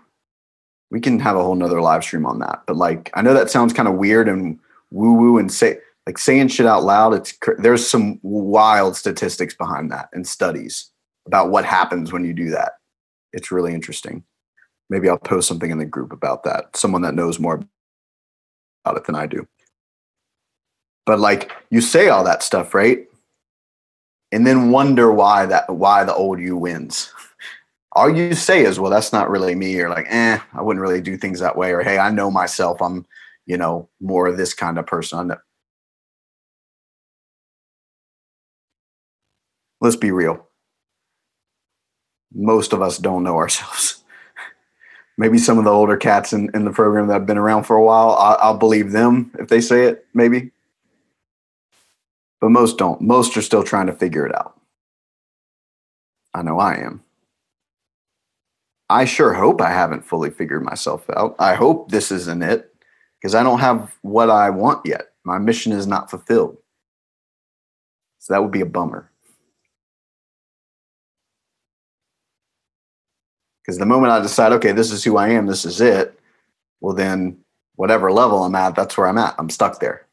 We 0.89 0.99
can 0.99 1.19
have 1.19 1.35
a 1.35 1.43
whole 1.43 1.53
nother 1.53 1.79
live 1.79 2.03
stream 2.03 2.25
on 2.25 2.39
that. 2.39 2.63
But 2.65 2.75
like, 2.75 3.11
I 3.13 3.21
know 3.21 3.35
that 3.35 3.51
sounds 3.51 3.71
kind 3.71 3.87
of 3.87 3.93
weird 3.97 4.27
and 4.27 4.57
woo 4.89 5.13
woo 5.13 5.37
and 5.37 5.51
say, 5.51 5.77
like 6.05 6.17
saying 6.17 6.49
shit 6.49 6.65
out 6.65 6.83
loud. 6.83 7.13
It's 7.13 7.37
there's 7.59 7.87
some 7.87 8.19
wild 8.23 8.95
statistics 8.95 9.55
behind 9.55 9.91
that 9.91 10.09
and 10.13 10.27
studies 10.27 10.91
about 11.25 11.49
what 11.49 11.65
happens 11.65 12.11
when 12.11 12.25
you 12.25 12.33
do 12.33 12.49
that. 12.49 12.73
It's 13.31 13.51
really 13.51 13.73
interesting. 13.73 14.23
Maybe 14.89 15.09
I'll 15.09 15.17
post 15.17 15.47
something 15.47 15.71
in 15.71 15.77
the 15.77 15.85
group 15.85 16.11
about 16.11 16.43
that. 16.43 16.75
Someone 16.75 17.01
that 17.03 17.15
knows 17.15 17.39
more 17.39 17.61
about 18.85 18.97
it 18.97 19.05
than 19.05 19.15
I 19.15 19.27
do. 19.27 19.47
But 21.05 21.19
like 21.19 21.51
you 21.69 21.81
say 21.81 22.09
all 22.09 22.23
that 22.25 22.43
stuff, 22.43 22.73
right? 22.73 23.07
And 24.31 24.47
then 24.47 24.71
wonder 24.71 25.11
why 25.11 25.45
that 25.45 25.69
why 25.69 26.03
the 26.03 26.13
old 26.13 26.39
you 26.39 26.57
wins. 26.57 27.11
All 27.95 28.09
you 28.09 28.33
say 28.33 28.65
is, 28.65 28.79
well, 28.79 28.89
that's 28.89 29.13
not 29.13 29.29
really 29.29 29.53
me, 29.53 29.79
or 29.79 29.87
like, 29.87 30.07
eh, 30.09 30.39
I 30.53 30.61
wouldn't 30.63 30.81
really 30.81 30.99
do 30.99 31.15
things 31.15 31.39
that 31.41 31.55
way, 31.55 31.71
or 31.71 31.83
hey, 31.83 31.99
I 31.99 32.09
know 32.09 32.31
myself. 32.31 32.81
I'm, 32.81 33.05
you 33.45 33.55
know, 33.55 33.87
more 34.01 34.25
of 34.25 34.35
this 34.35 34.55
kind 34.55 34.79
of 34.79 34.87
person. 34.87 35.31
Let's 39.83 39.95
be 39.95 40.09
real 40.09 40.47
most 42.33 42.73
of 42.73 42.81
us 42.81 42.97
don't 42.97 43.23
know 43.23 43.37
ourselves. 43.37 44.03
maybe 45.17 45.37
some 45.37 45.57
of 45.57 45.65
the 45.65 45.71
older 45.71 45.97
cats 45.97 46.33
in, 46.33 46.49
in 46.53 46.65
the 46.65 46.71
program 46.71 47.07
that 47.07 47.13
have 47.13 47.25
been 47.25 47.37
around 47.37 47.63
for 47.63 47.75
a 47.75 47.83
while, 47.83 48.11
I'll, 48.11 48.37
I'll 48.41 48.57
believe 48.57 48.91
them 48.91 49.31
if 49.39 49.49
they 49.49 49.61
say 49.61 49.85
it, 49.85 50.05
maybe. 50.13 50.51
But 52.41 52.49
most 52.49 52.77
don't. 52.77 53.01
Most 53.01 53.37
are 53.37 53.41
still 53.41 53.63
trying 53.63 53.87
to 53.87 53.93
figure 53.93 54.25
it 54.25 54.35
out. 54.35 54.59
I 56.33 56.41
know 56.41 56.59
I 56.59 56.75
am. 56.75 57.03
I 58.89 59.05
sure 59.05 59.33
hope 59.33 59.61
I 59.61 59.69
haven't 59.69 60.05
fully 60.05 60.29
figured 60.29 60.63
myself 60.63 61.09
out. 61.15 61.35
I 61.39 61.55
hope 61.55 61.89
this 61.89 62.11
isn't 62.11 62.43
it 62.43 62.73
because 63.19 63.33
I 63.33 63.43
don't 63.43 63.59
have 63.59 63.95
what 64.01 64.29
I 64.29 64.49
want 64.49 64.85
yet. 64.85 65.09
My 65.23 65.37
mission 65.37 65.71
is 65.71 65.87
not 65.87 66.09
fulfilled. 66.09 66.57
So 68.19 68.33
that 68.33 68.41
would 68.41 68.51
be 68.51 68.61
a 68.61 68.65
bummer. 68.65 69.09
Because 73.63 73.79
the 73.79 73.87
moment 73.87 74.13
I 74.13 74.21
decide, 74.21 74.53
okay, 74.53 74.73
this 74.73 74.91
is 74.91 75.03
who 75.05 75.17
I 75.17 75.29
am, 75.29 75.47
this 75.47 75.65
is 75.65 75.81
it, 75.81 76.19
well, 76.81 76.95
then 76.95 77.37
whatever 77.75 78.11
level 78.11 78.43
I'm 78.43 78.55
at, 78.55 78.75
that's 78.75 78.97
where 78.97 79.07
I'm 79.07 79.17
at. 79.19 79.35
I'm 79.39 79.49
stuck 79.49 79.79
there. 79.79 80.07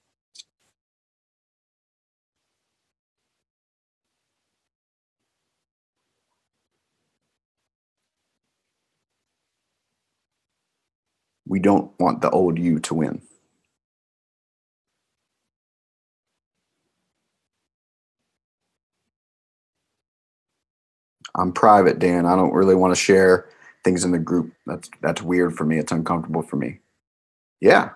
We 11.46 11.60
don't 11.60 11.92
want 12.00 12.22
the 12.22 12.30
old 12.30 12.58
you 12.58 12.80
to 12.80 12.94
win. 12.94 13.22
I'm 21.36 21.52
private, 21.52 21.98
Dan. 21.98 22.26
I 22.26 22.36
don't 22.36 22.52
really 22.52 22.74
want 22.74 22.94
to 22.94 23.00
share 23.00 23.46
things 23.84 24.04
in 24.04 24.12
the 24.12 24.18
group. 24.18 24.52
That's 24.66 24.90
that's 25.00 25.22
weird 25.22 25.56
for 25.56 25.64
me. 25.64 25.78
It's 25.78 25.92
uncomfortable 25.92 26.42
for 26.42 26.56
me. 26.56 26.80
Yeah. 27.60 27.90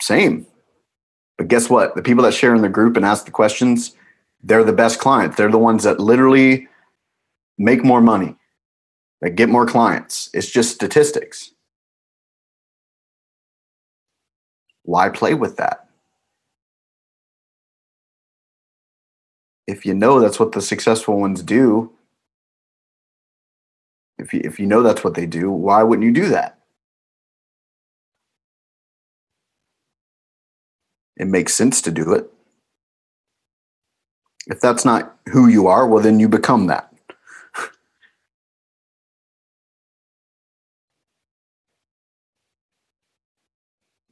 Same. 0.00 0.46
But 1.36 1.48
guess 1.48 1.68
what? 1.68 1.94
The 1.94 2.02
people 2.02 2.24
that 2.24 2.34
share 2.34 2.54
in 2.54 2.62
the 2.62 2.68
group 2.68 2.96
and 2.96 3.04
ask 3.04 3.24
the 3.24 3.30
questions, 3.30 3.94
they're 4.42 4.64
the 4.64 4.72
best 4.72 5.00
clients. 5.00 5.36
They're 5.36 5.50
the 5.50 5.58
ones 5.58 5.84
that 5.84 5.98
literally 6.00 6.68
make 7.58 7.84
more 7.84 8.00
money, 8.00 8.36
that 9.20 9.30
get 9.30 9.48
more 9.48 9.66
clients. 9.66 10.30
It's 10.32 10.50
just 10.50 10.74
statistics. 10.74 11.50
Why 14.82 15.08
play 15.08 15.34
with 15.34 15.56
that? 15.56 15.88
If 19.66 19.86
you 19.86 19.94
know 19.94 20.20
that's 20.20 20.38
what 20.38 20.52
the 20.52 20.60
successful 20.60 21.18
ones 21.18 21.42
do, 21.42 21.93
if 24.24 24.32
you, 24.32 24.40
if 24.42 24.58
you 24.58 24.66
know 24.66 24.82
that's 24.82 25.04
what 25.04 25.12
they 25.12 25.26
do, 25.26 25.50
why 25.50 25.82
wouldn't 25.82 26.06
you 26.06 26.12
do 26.12 26.30
that? 26.30 26.58
It 31.18 31.26
makes 31.26 31.52
sense 31.54 31.82
to 31.82 31.90
do 31.90 32.14
it. 32.14 32.30
If 34.46 34.60
that's 34.60 34.84
not 34.86 35.14
who 35.28 35.46
you 35.46 35.66
are, 35.66 35.86
well, 35.86 36.02
then 36.02 36.18
you 36.20 36.28
become 36.28 36.68
that. 36.68 36.90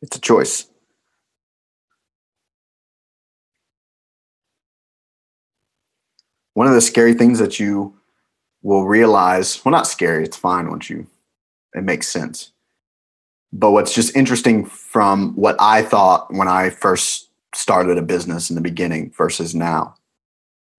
it's 0.03 0.17
a 0.17 0.21
choice. 0.21 0.67
One 6.53 6.67
of 6.67 6.75
the 6.75 6.83
scary 6.83 7.15
things 7.15 7.39
that 7.39 7.59
you 7.59 7.99
will 8.63 8.85
realize 8.85 9.65
well 9.65 9.73
not 9.73 9.87
scary 9.87 10.25
it's 10.25 10.37
fine 10.37 10.71
once 10.71 10.89
you 10.89 11.07
it 11.75 11.85
makes 11.85 12.07
sense. 12.07 12.53
But 13.51 13.71
what's 13.71 13.95
just 13.95 14.17
interesting 14.17 14.65
from 14.65 15.35
what 15.35 15.57
i 15.61 15.83
thought 15.83 16.33
when 16.33 16.49
i 16.49 16.71
first 16.71 17.29
started 17.55 17.99
a 17.99 18.03
business 18.03 18.49
in 18.49 18.57
the 18.57 18.63
beginning 18.63 19.13
versus 19.17 19.55
now 19.55 19.95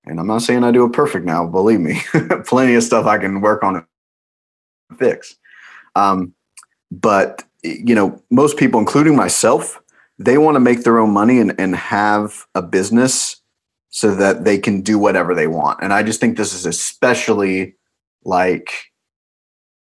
and 0.06 0.19
i'm 0.19 0.26
not 0.26 0.41
saying 0.41 0.63
i 0.63 0.72
do 0.72 0.84
it 0.86 0.91
perfect 0.91 1.24
now 1.24 1.46
believe 1.46 1.80
me 1.80 2.02
plenty 2.46 2.74
of 2.74 2.84
stuff 2.84 3.06
i 3.06 3.17
can 3.17 3.41
work 3.41 3.63
on 3.63 3.76
and 3.76 5.00
fix. 5.00 5.36
Um, 5.96 6.34
but 6.91 7.43
you 7.63 7.96
know 7.96 8.22
most 8.30 8.58
people 8.58 8.80
including 8.80 9.15
myself 9.15 9.82
they 10.19 10.38
want 10.38 10.56
to 10.56 10.60
make 10.60 10.84
their 10.84 11.00
own 11.00 11.12
money 11.12 11.39
and, 11.39 11.56
and 11.60 11.76
have 11.76 12.46
a 12.56 12.62
business 12.62 13.41
so 13.96 14.16
that 14.16 14.44
they 14.44 14.58
can 14.58 14.82
do 14.82 14.98
whatever 14.98 15.36
they 15.36 15.46
want. 15.46 15.78
And 15.84 15.94
I 15.94 16.02
just 16.02 16.20
think 16.20 16.36
this 16.36 16.52
is 16.52 16.66
especially 16.66 17.76
like 18.26 18.92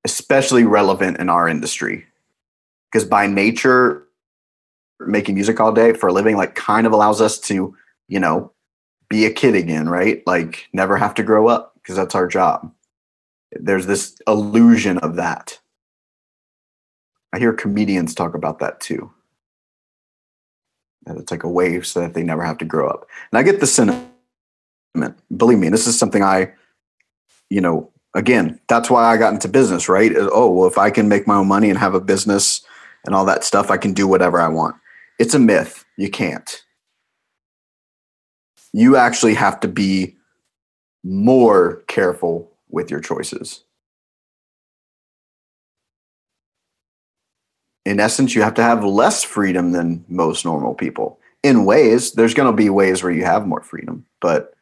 especially 0.06 0.64
relevant 0.64 1.18
in 1.18 1.28
our 1.28 1.50
industry 1.50 2.06
because 2.92 3.04
by 3.04 3.26
nature 3.26 4.06
making 5.00 5.34
music 5.34 5.60
all 5.60 5.72
day 5.72 5.92
for 5.94 6.08
a 6.10 6.14
living 6.14 6.38
like 6.38 6.54
kind 6.54 6.86
of 6.86 6.94
allows 6.94 7.20
us 7.20 7.40
to, 7.40 7.76
you 8.08 8.20
know, 8.20 8.52
be 9.10 9.26
a 9.26 9.32
kid 9.32 9.56
again, 9.56 9.90
right? 9.90 10.22
Like 10.28 10.70
never 10.72 10.98
have 10.98 11.16
to 11.16 11.24
grow 11.24 11.48
up 11.48 11.74
because 11.74 11.96
that's 11.96 12.14
our 12.14 12.28
job. 12.28 12.72
There's 13.54 13.88
this 13.88 14.16
illusion 14.28 15.00
of 15.00 15.16
that. 15.16 15.60
I 17.34 17.40
hear 17.40 17.54
comedians 17.54 18.14
talk 18.14 18.36
about 18.36 18.60
that 18.60 18.80
too 18.82 19.12
it's 21.08 21.32
like 21.32 21.44
a 21.44 21.50
wave 21.50 21.86
so 21.86 22.02
that 22.02 22.14
they 22.14 22.24
never 22.24 22.44
have 22.44 22.58
to 22.60 22.66
grow 22.66 22.90
up. 22.90 23.08
And 23.32 23.40
I 23.40 23.44
get 23.44 23.60
the 23.60 23.68
sentiment. 23.68 24.10
Believe 25.36 25.60
me, 25.60 25.70
this 25.70 25.88
is 25.88 25.98
something 25.98 26.24
I, 26.24 26.54
you 27.50 27.62
know, 27.62 27.92
again, 28.14 28.60
that's 28.68 28.90
why 28.90 29.04
I 29.04 29.18
got 29.18 29.34
into 29.34 29.48
business, 29.48 29.90
right? 29.90 30.12
Oh, 30.16 30.50
well, 30.50 30.68
if 30.68 30.78
I 30.78 30.90
can 30.90 31.10
make 31.10 31.28
my 31.28 31.36
own 31.36 31.48
money 31.48 31.70
and 31.70 31.80
have 31.80 31.96
a 31.96 32.02
business 32.02 32.62
and 33.06 33.14
all 33.14 33.26
that 33.26 33.44
stuff, 33.44 33.70
I 33.72 33.78
can 33.78 33.94
do 33.94 34.08
whatever 34.08 34.40
I 34.40 34.48
want. 34.48 34.76
It's 35.20 35.34
a 35.34 35.40
myth. 35.40 35.86
You 35.98 36.10
can't. 36.10 36.62
you 38.76 38.98
actually 38.98 39.36
have 39.36 39.60
to 39.62 39.70
be 39.70 40.18
more 41.02 41.84
careful 41.88 42.52
with 42.70 42.92
your 42.92 43.00
choices. 43.00 43.65
In 47.86 48.00
essence, 48.00 48.34
you 48.34 48.42
have 48.42 48.56
to 48.56 48.64
have 48.64 48.84
less 48.84 49.24
freedom 49.24 49.72
than 49.72 50.04
most 50.08 50.44
normal 50.44 50.74
people. 50.74 51.20
In 51.44 51.66
ways, 51.66 52.14
there's 52.14 52.34
going 52.34 52.52
to 52.52 52.56
be 52.56 52.70
ways 52.70 53.04
where 53.04 53.12
you 53.12 53.26
have 53.26 53.46
more 53.46 53.62
freedom, 53.62 54.06
but 54.20 54.56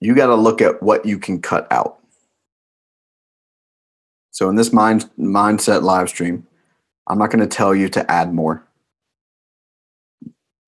you 0.00 0.14
got 0.14 0.28
to 0.28 0.34
look 0.34 0.62
at 0.62 0.82
what 0.82 1.04
you 1.04 1.18
can 1.18 1.42
cut 1.42 1.70
out. 1.70 1.98
So 4.30 4.48
in 4.48 4.56
this 4.56 4.72
mind 4.72 5.10
mindset 5.18 5.82
live 5.82 6.08
stream, 6.08 6.46
I'm 7.06 7.18
not 7.18 7.30
going 7.30 7.46
to 7.46 7.56
tell 7.56 7.74
you 7.74 7.88
to 7.90 8.10
add 8.10 8.32
more. 8.32 8.66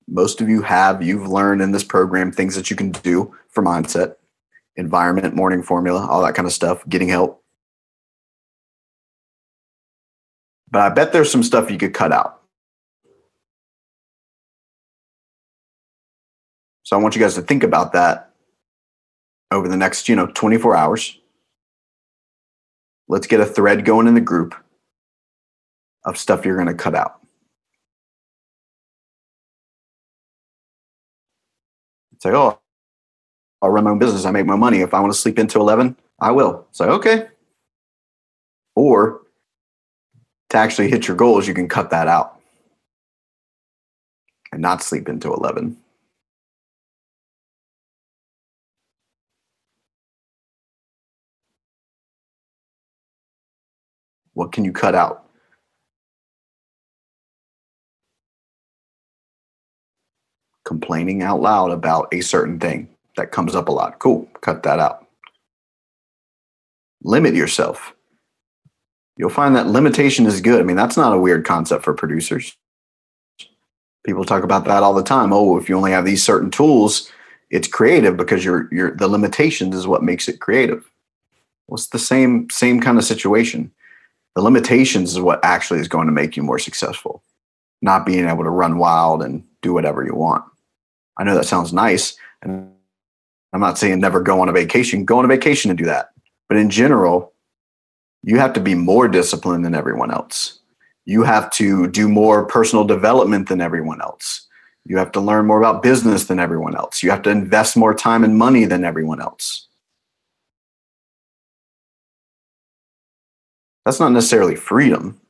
Most 0.07 0.41
of 0.41 0.49
you 0.49 0.63
have, 0.63 1.03
you've 1.03 1.27
learned 1.27 1.63
in 1.63 1.73
this 1.73 1.83
program 1.83 2.31
things 2.31 2.55
that 2.55 2.71
you 2.71 2.77
can 2.77 2.93
do 2.93 3.35
for 3.49 3.63
mindset, 3.63 4.17
environment, 4.77 5.35
morning 5.35 5.63
formula, 5.63 6.07
all 6.07 6.23
that 6.23 6.35
kind 6.35 6.47
of 6.47 6.53
stuff, 6.53 6.87
getting 6.89 7.09
help. 7.09 7.43
But 10.71 10.83
I 10.83 10.89
bet 10.91 11.13
there's 11.13 11.31
some 11.31 11.43
stuff 11.43 11.71
you 11.71 11.79
could 11.79 11.95
cut 11.95 12.13
out. 12.13 12.43
So 16.83 16.97
I 16.97 17.01
want 17.01 17.17
you 17.17 17.21
guys 17.21 17.35
to 17.35 17.43
think 17.43 17.63
about 17.63 17.93
that 17.95 18.31
over 19.51 19.69
the 19.69 19.77
next, 19.77 20.09
you 20.09 20.17
know, 20.17 20.27
24 20.27 20.77
hours. 20.77 21.19
Let's 23.09 23.27
get 23.27 23.41
a 23.41 23.47
thread 23.47 23.85
going 23.85 24.07
in 24.07 24.15
the 24.15 24.21
group 24.21 24.55
of 26.05 26.19
stuff 26.19 26.45
you're 26.45 26.57
going 26.57 26.69
to 26.69 26.75
cut 26.75 26.95
out. 26.95 27.21
It's 32.15 32.25
like, 32.25 32.35
oh, 32.35 32.61
I'll 33.67 33.73
run 33.73 33.83
my 33.83 33.91
own 33.91 33.99
business. 33.99 34.25
I 34.25 34.31
make 34.31 34.47
my 34.47 34.55
money. 34.55 34.81
If 34.81 34.95
I 34.95 35.01
want 35.01 35.13
to 35.13 35.19
sleep 35.19 35.41
into 35.41 35.59
11, 35.59 35.97
I 36.21 36.31
will. 36.31 36.69
So, 36.71 36.89
okay. 36.91 37.27
Or 38.77 39.23
to 40.51 40.57
actually 40.57 40.89
hit 40.89 41.09
your 41.09 41.17
goals, 41.17 41.49
you 41.49 41.55
can 41.55 41.69
cut 41.69 41.91
that 41.91 42.07
out 42.07 42.41
and 44.53 44.63
not 44.63 44.85
sleep 44.85 45.09
into 45.09 45.35
11. 45.35 45.77
What 54.35 54.53
can 54.53 54.65
you 54.65 54.71
cut 54.71 54.95
out? 54.95 55.25
Complaining 60.65 61.23
out 61.23 61.41
loud 61.41 61.73
about 61.73 62.15
a 62.15 62.21
certain 62.21 62.61
thing 62.61 62.96
that 63.17 63.33
comes 63.33 63.55
up 63.55 63.69
a 63.69 63.73
lot. 63.73 63.99
Cool, 63.99 64.29
cut 64.41 64.63
that 64.63 64.79
out. 64.79 65.07
Limit 67.03 67.35
yourself. 67.35 67.95
You'll 69.17 69.31
find 69.31 69.57
that 69.57 69.67
limitation 69.67 70.27
is 70.27 70.41
good. 70.41 70.61
I 70.61 70.65
mean, 70.65 70.77
that's 70.77 70.97
not 70.97 71.15
a 71.15 71.19
weird 71.19 71.45
concept 71.45 71.85
for 71.85 71.95
producers. 71.95 72.57
People 74.05 74.25
talk 74.25 74.45
about 74.45 74.65
that 74.67 74.83
all 74.83 74.95
the 74.95 75.03
time. 75.03 75.33
Oh, 75.33 75.57
if 75.57 75.69
you 75.69 75.77
only 75.77 75.93
have 75.93 76.05
these 76.05 76.23
certain 76.23 76.51
tools, 76.51 77.11
it's 77.51 77.69
creative 77.69 78.17
because 78.17 78.45
your 78.45 78.69
your 78.73 78.95
the 78.95 79.09
limitations 79.09 79.75
is 79.75 79.87
what 79.87 80.03
makes 80.03 80.29
it 80.29 80.41
creative. 80.41 80.91
Well, 81.67 81.77
it's 81.77 81.89
the 81.89 81.99
same 81.99 82.49
same 82.51 82.81
kind 82.81 82.99
of 82.99 83.05
situation 83.05 83.73
the 84.37 84.43
limitations 84.43 85.13
is 85.13 85.21
what 85.21 85.43
actually 85.43 85.81
is 85.81 85.89
going 85.89 86.07
to 86.07 86.13
make 86.13 86.37
you 86.37 86.43
more 86.43 86.61
successful 86.61 87.25
not 87.83 88.07
being 88.07 88.29
able 88.29 88.45
to 88.45 88.51
run 88.51 88.79
wild 88.79 89.23
and 89.23 89.45
do 89.63 89.73
whatever 89.73 90.05
you 90.05 90.15
want 90.15 90.45
i 91.19 91.25
know 91.25 91.35
that 91.35 91.47
sounds 91.47 91.73
nice 91.73 92.17
and 92.43 92.71
i'm 93.57 93.61
not 93.61 93.79
saying 93.79 93.99
never 93.99 94.21
go 94.21 94.41
on 94.41 94.51
a 94.51 94.53
vacation. 94.53 95.07
Go 95.07 95.19
on 95.19 95.25
a 95.25 95.29
vacation 95.29 95.71
and 95.71 95.79
do 95.79 95.87
that. 95.87 96.11
But 96.47 96.59
in 96.59 96.69
general 96.69 97.33
you 98.23 98.39
have 98.39 98.53
to 98.53 98.61
be 98.61 98.75
more 98.75 99.09
disciplined 99.09 99.65
than 99.65 99.75
everyone 99.75 100.11
else. 100.11 100.59
You 101.05 101.23
have 101.23 101.49
to 101.53 101.87
do 101.87 102.09
more 102.09 102.45
personal 102.45 102.85
development 102.85 103.49
than 103.49 103.61
everyone 103.61 104.03
else. 104.03 104.47
You 104.85 104.99
have 104.99 105.13
to 105.13 105.21
learn 105.21 105.47
more 105.47 105.59
about 105.59 105.83
business 105.83 106.27
than 106.27 106.41
everyone 106.41 106.77
else. 106.77 107.03
You 107.03 107.11
have 107.11 107.23
to 107.23 107.31
invest 107.31 107.77
more 107.77 107.95
time 107.95 108.25
and 108.25 108.37
money 108.37 108.65
than 108.65 108.85
everyone 108.85 109.23
else. 109.23 109.69
That's 113.85 114.01
not 114.01 114.11
necessarily 114.11 114.57
freedom, 114.57 115.21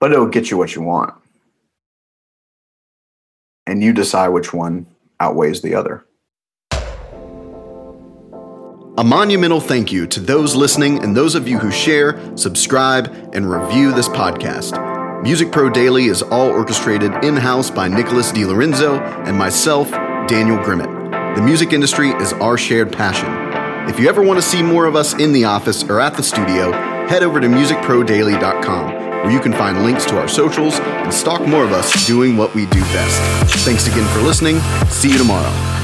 but 0.00 0.12
it'll 0.12 0.26
get 0.26 0.50
you 0.50 0.56
what 0.56 0.74
you 0.74 0.80
want. 0.80 1.14
And 3.66 3.82
you 3.82 3.92
decide 3.92 4.28
which 4.28 4.54
one 4.54 4.86
outweighs 5.20 5.60
the 5.60 5.74
other. 5.74 6.04
A 8.98 9.04
monumental 9.04 9.58
thank 9.58 9.90
you 9.90 10.06
to 10.08 10.20
those 10.20 10.54
listening 10.54 11.02
and 11.02 11.16
those 11.16 11.34
of 11.34 11.48
you 11.48 11.58
who 11.58 11.70
share, 11.70 12.20
subscribe, 12.36 13.30
and 13.32 13.50
review 13.50 13.90
this 13.90 14.06
podcast. 14.06 15.22
Music 15.22 15.50
Pro 15.50 15.70
Daily 15.70 16.06
is 16.08 16.20
all 16.20 16.50
orchestrated 16.50 17.10
in 17.24 17.34
house 17.34 17.70
by 17.70 17.88
Nicholas 17.88 18.32
DiLorenzo 18.32 19.00
and 19.26 19.38
myself, 19.38 19.90
Daniel 20.28 20.58
Grimmett. 20.58 21.34
The 21.34 21.40
music 21.40 21.72
industry 21.72 22.10
is 22.10 22.34
our 22.34 22.58
shared 22.58 22.92
passion. 22.92 23.30
If 23.88 23.98
you 23.98 24.10
ever 24.10 24.22
want 24.22 24.38
to 24.38 24.46
see 24.46 24.62
more 24.62 24.84
of 24.84 24.94
us 24.94 25.14
in 25.14 25.32
the 25.32 25.46
office 25.46 25.84
or 25.84 25.98
at 25.98 26.14
the 26.14 26.22
studio, 26.22 26.70
head 27.08 27.22
over 27.22 27.40
to 27.40 27.46
musicprodaily.com 27.46 28.92
where 29.22 29.30
you 29.30 29.40
can 29.40 29.54
find 29.54 29.84
links 29.84 30.04
to 30.04 30.18
our 30.18 30.28
socials 30.28 30.78
and 30.80 31.14
stalk 31.14 31.40
more 31.46 31.64
of 31.64 31.72
us 31.72 32.06
doing 32.06 32.36
what 32.36 32.54
we 32.54 32.66
do 32.66 32.80
best. 32.80 33.54
Thanks 33.64 33.86
again 33.86 34.06
for 34.12 34.20
listening. 34.20 34.60
See 34.90 35.10
you 35.10 35.16
tomorrow. 35.16 35.81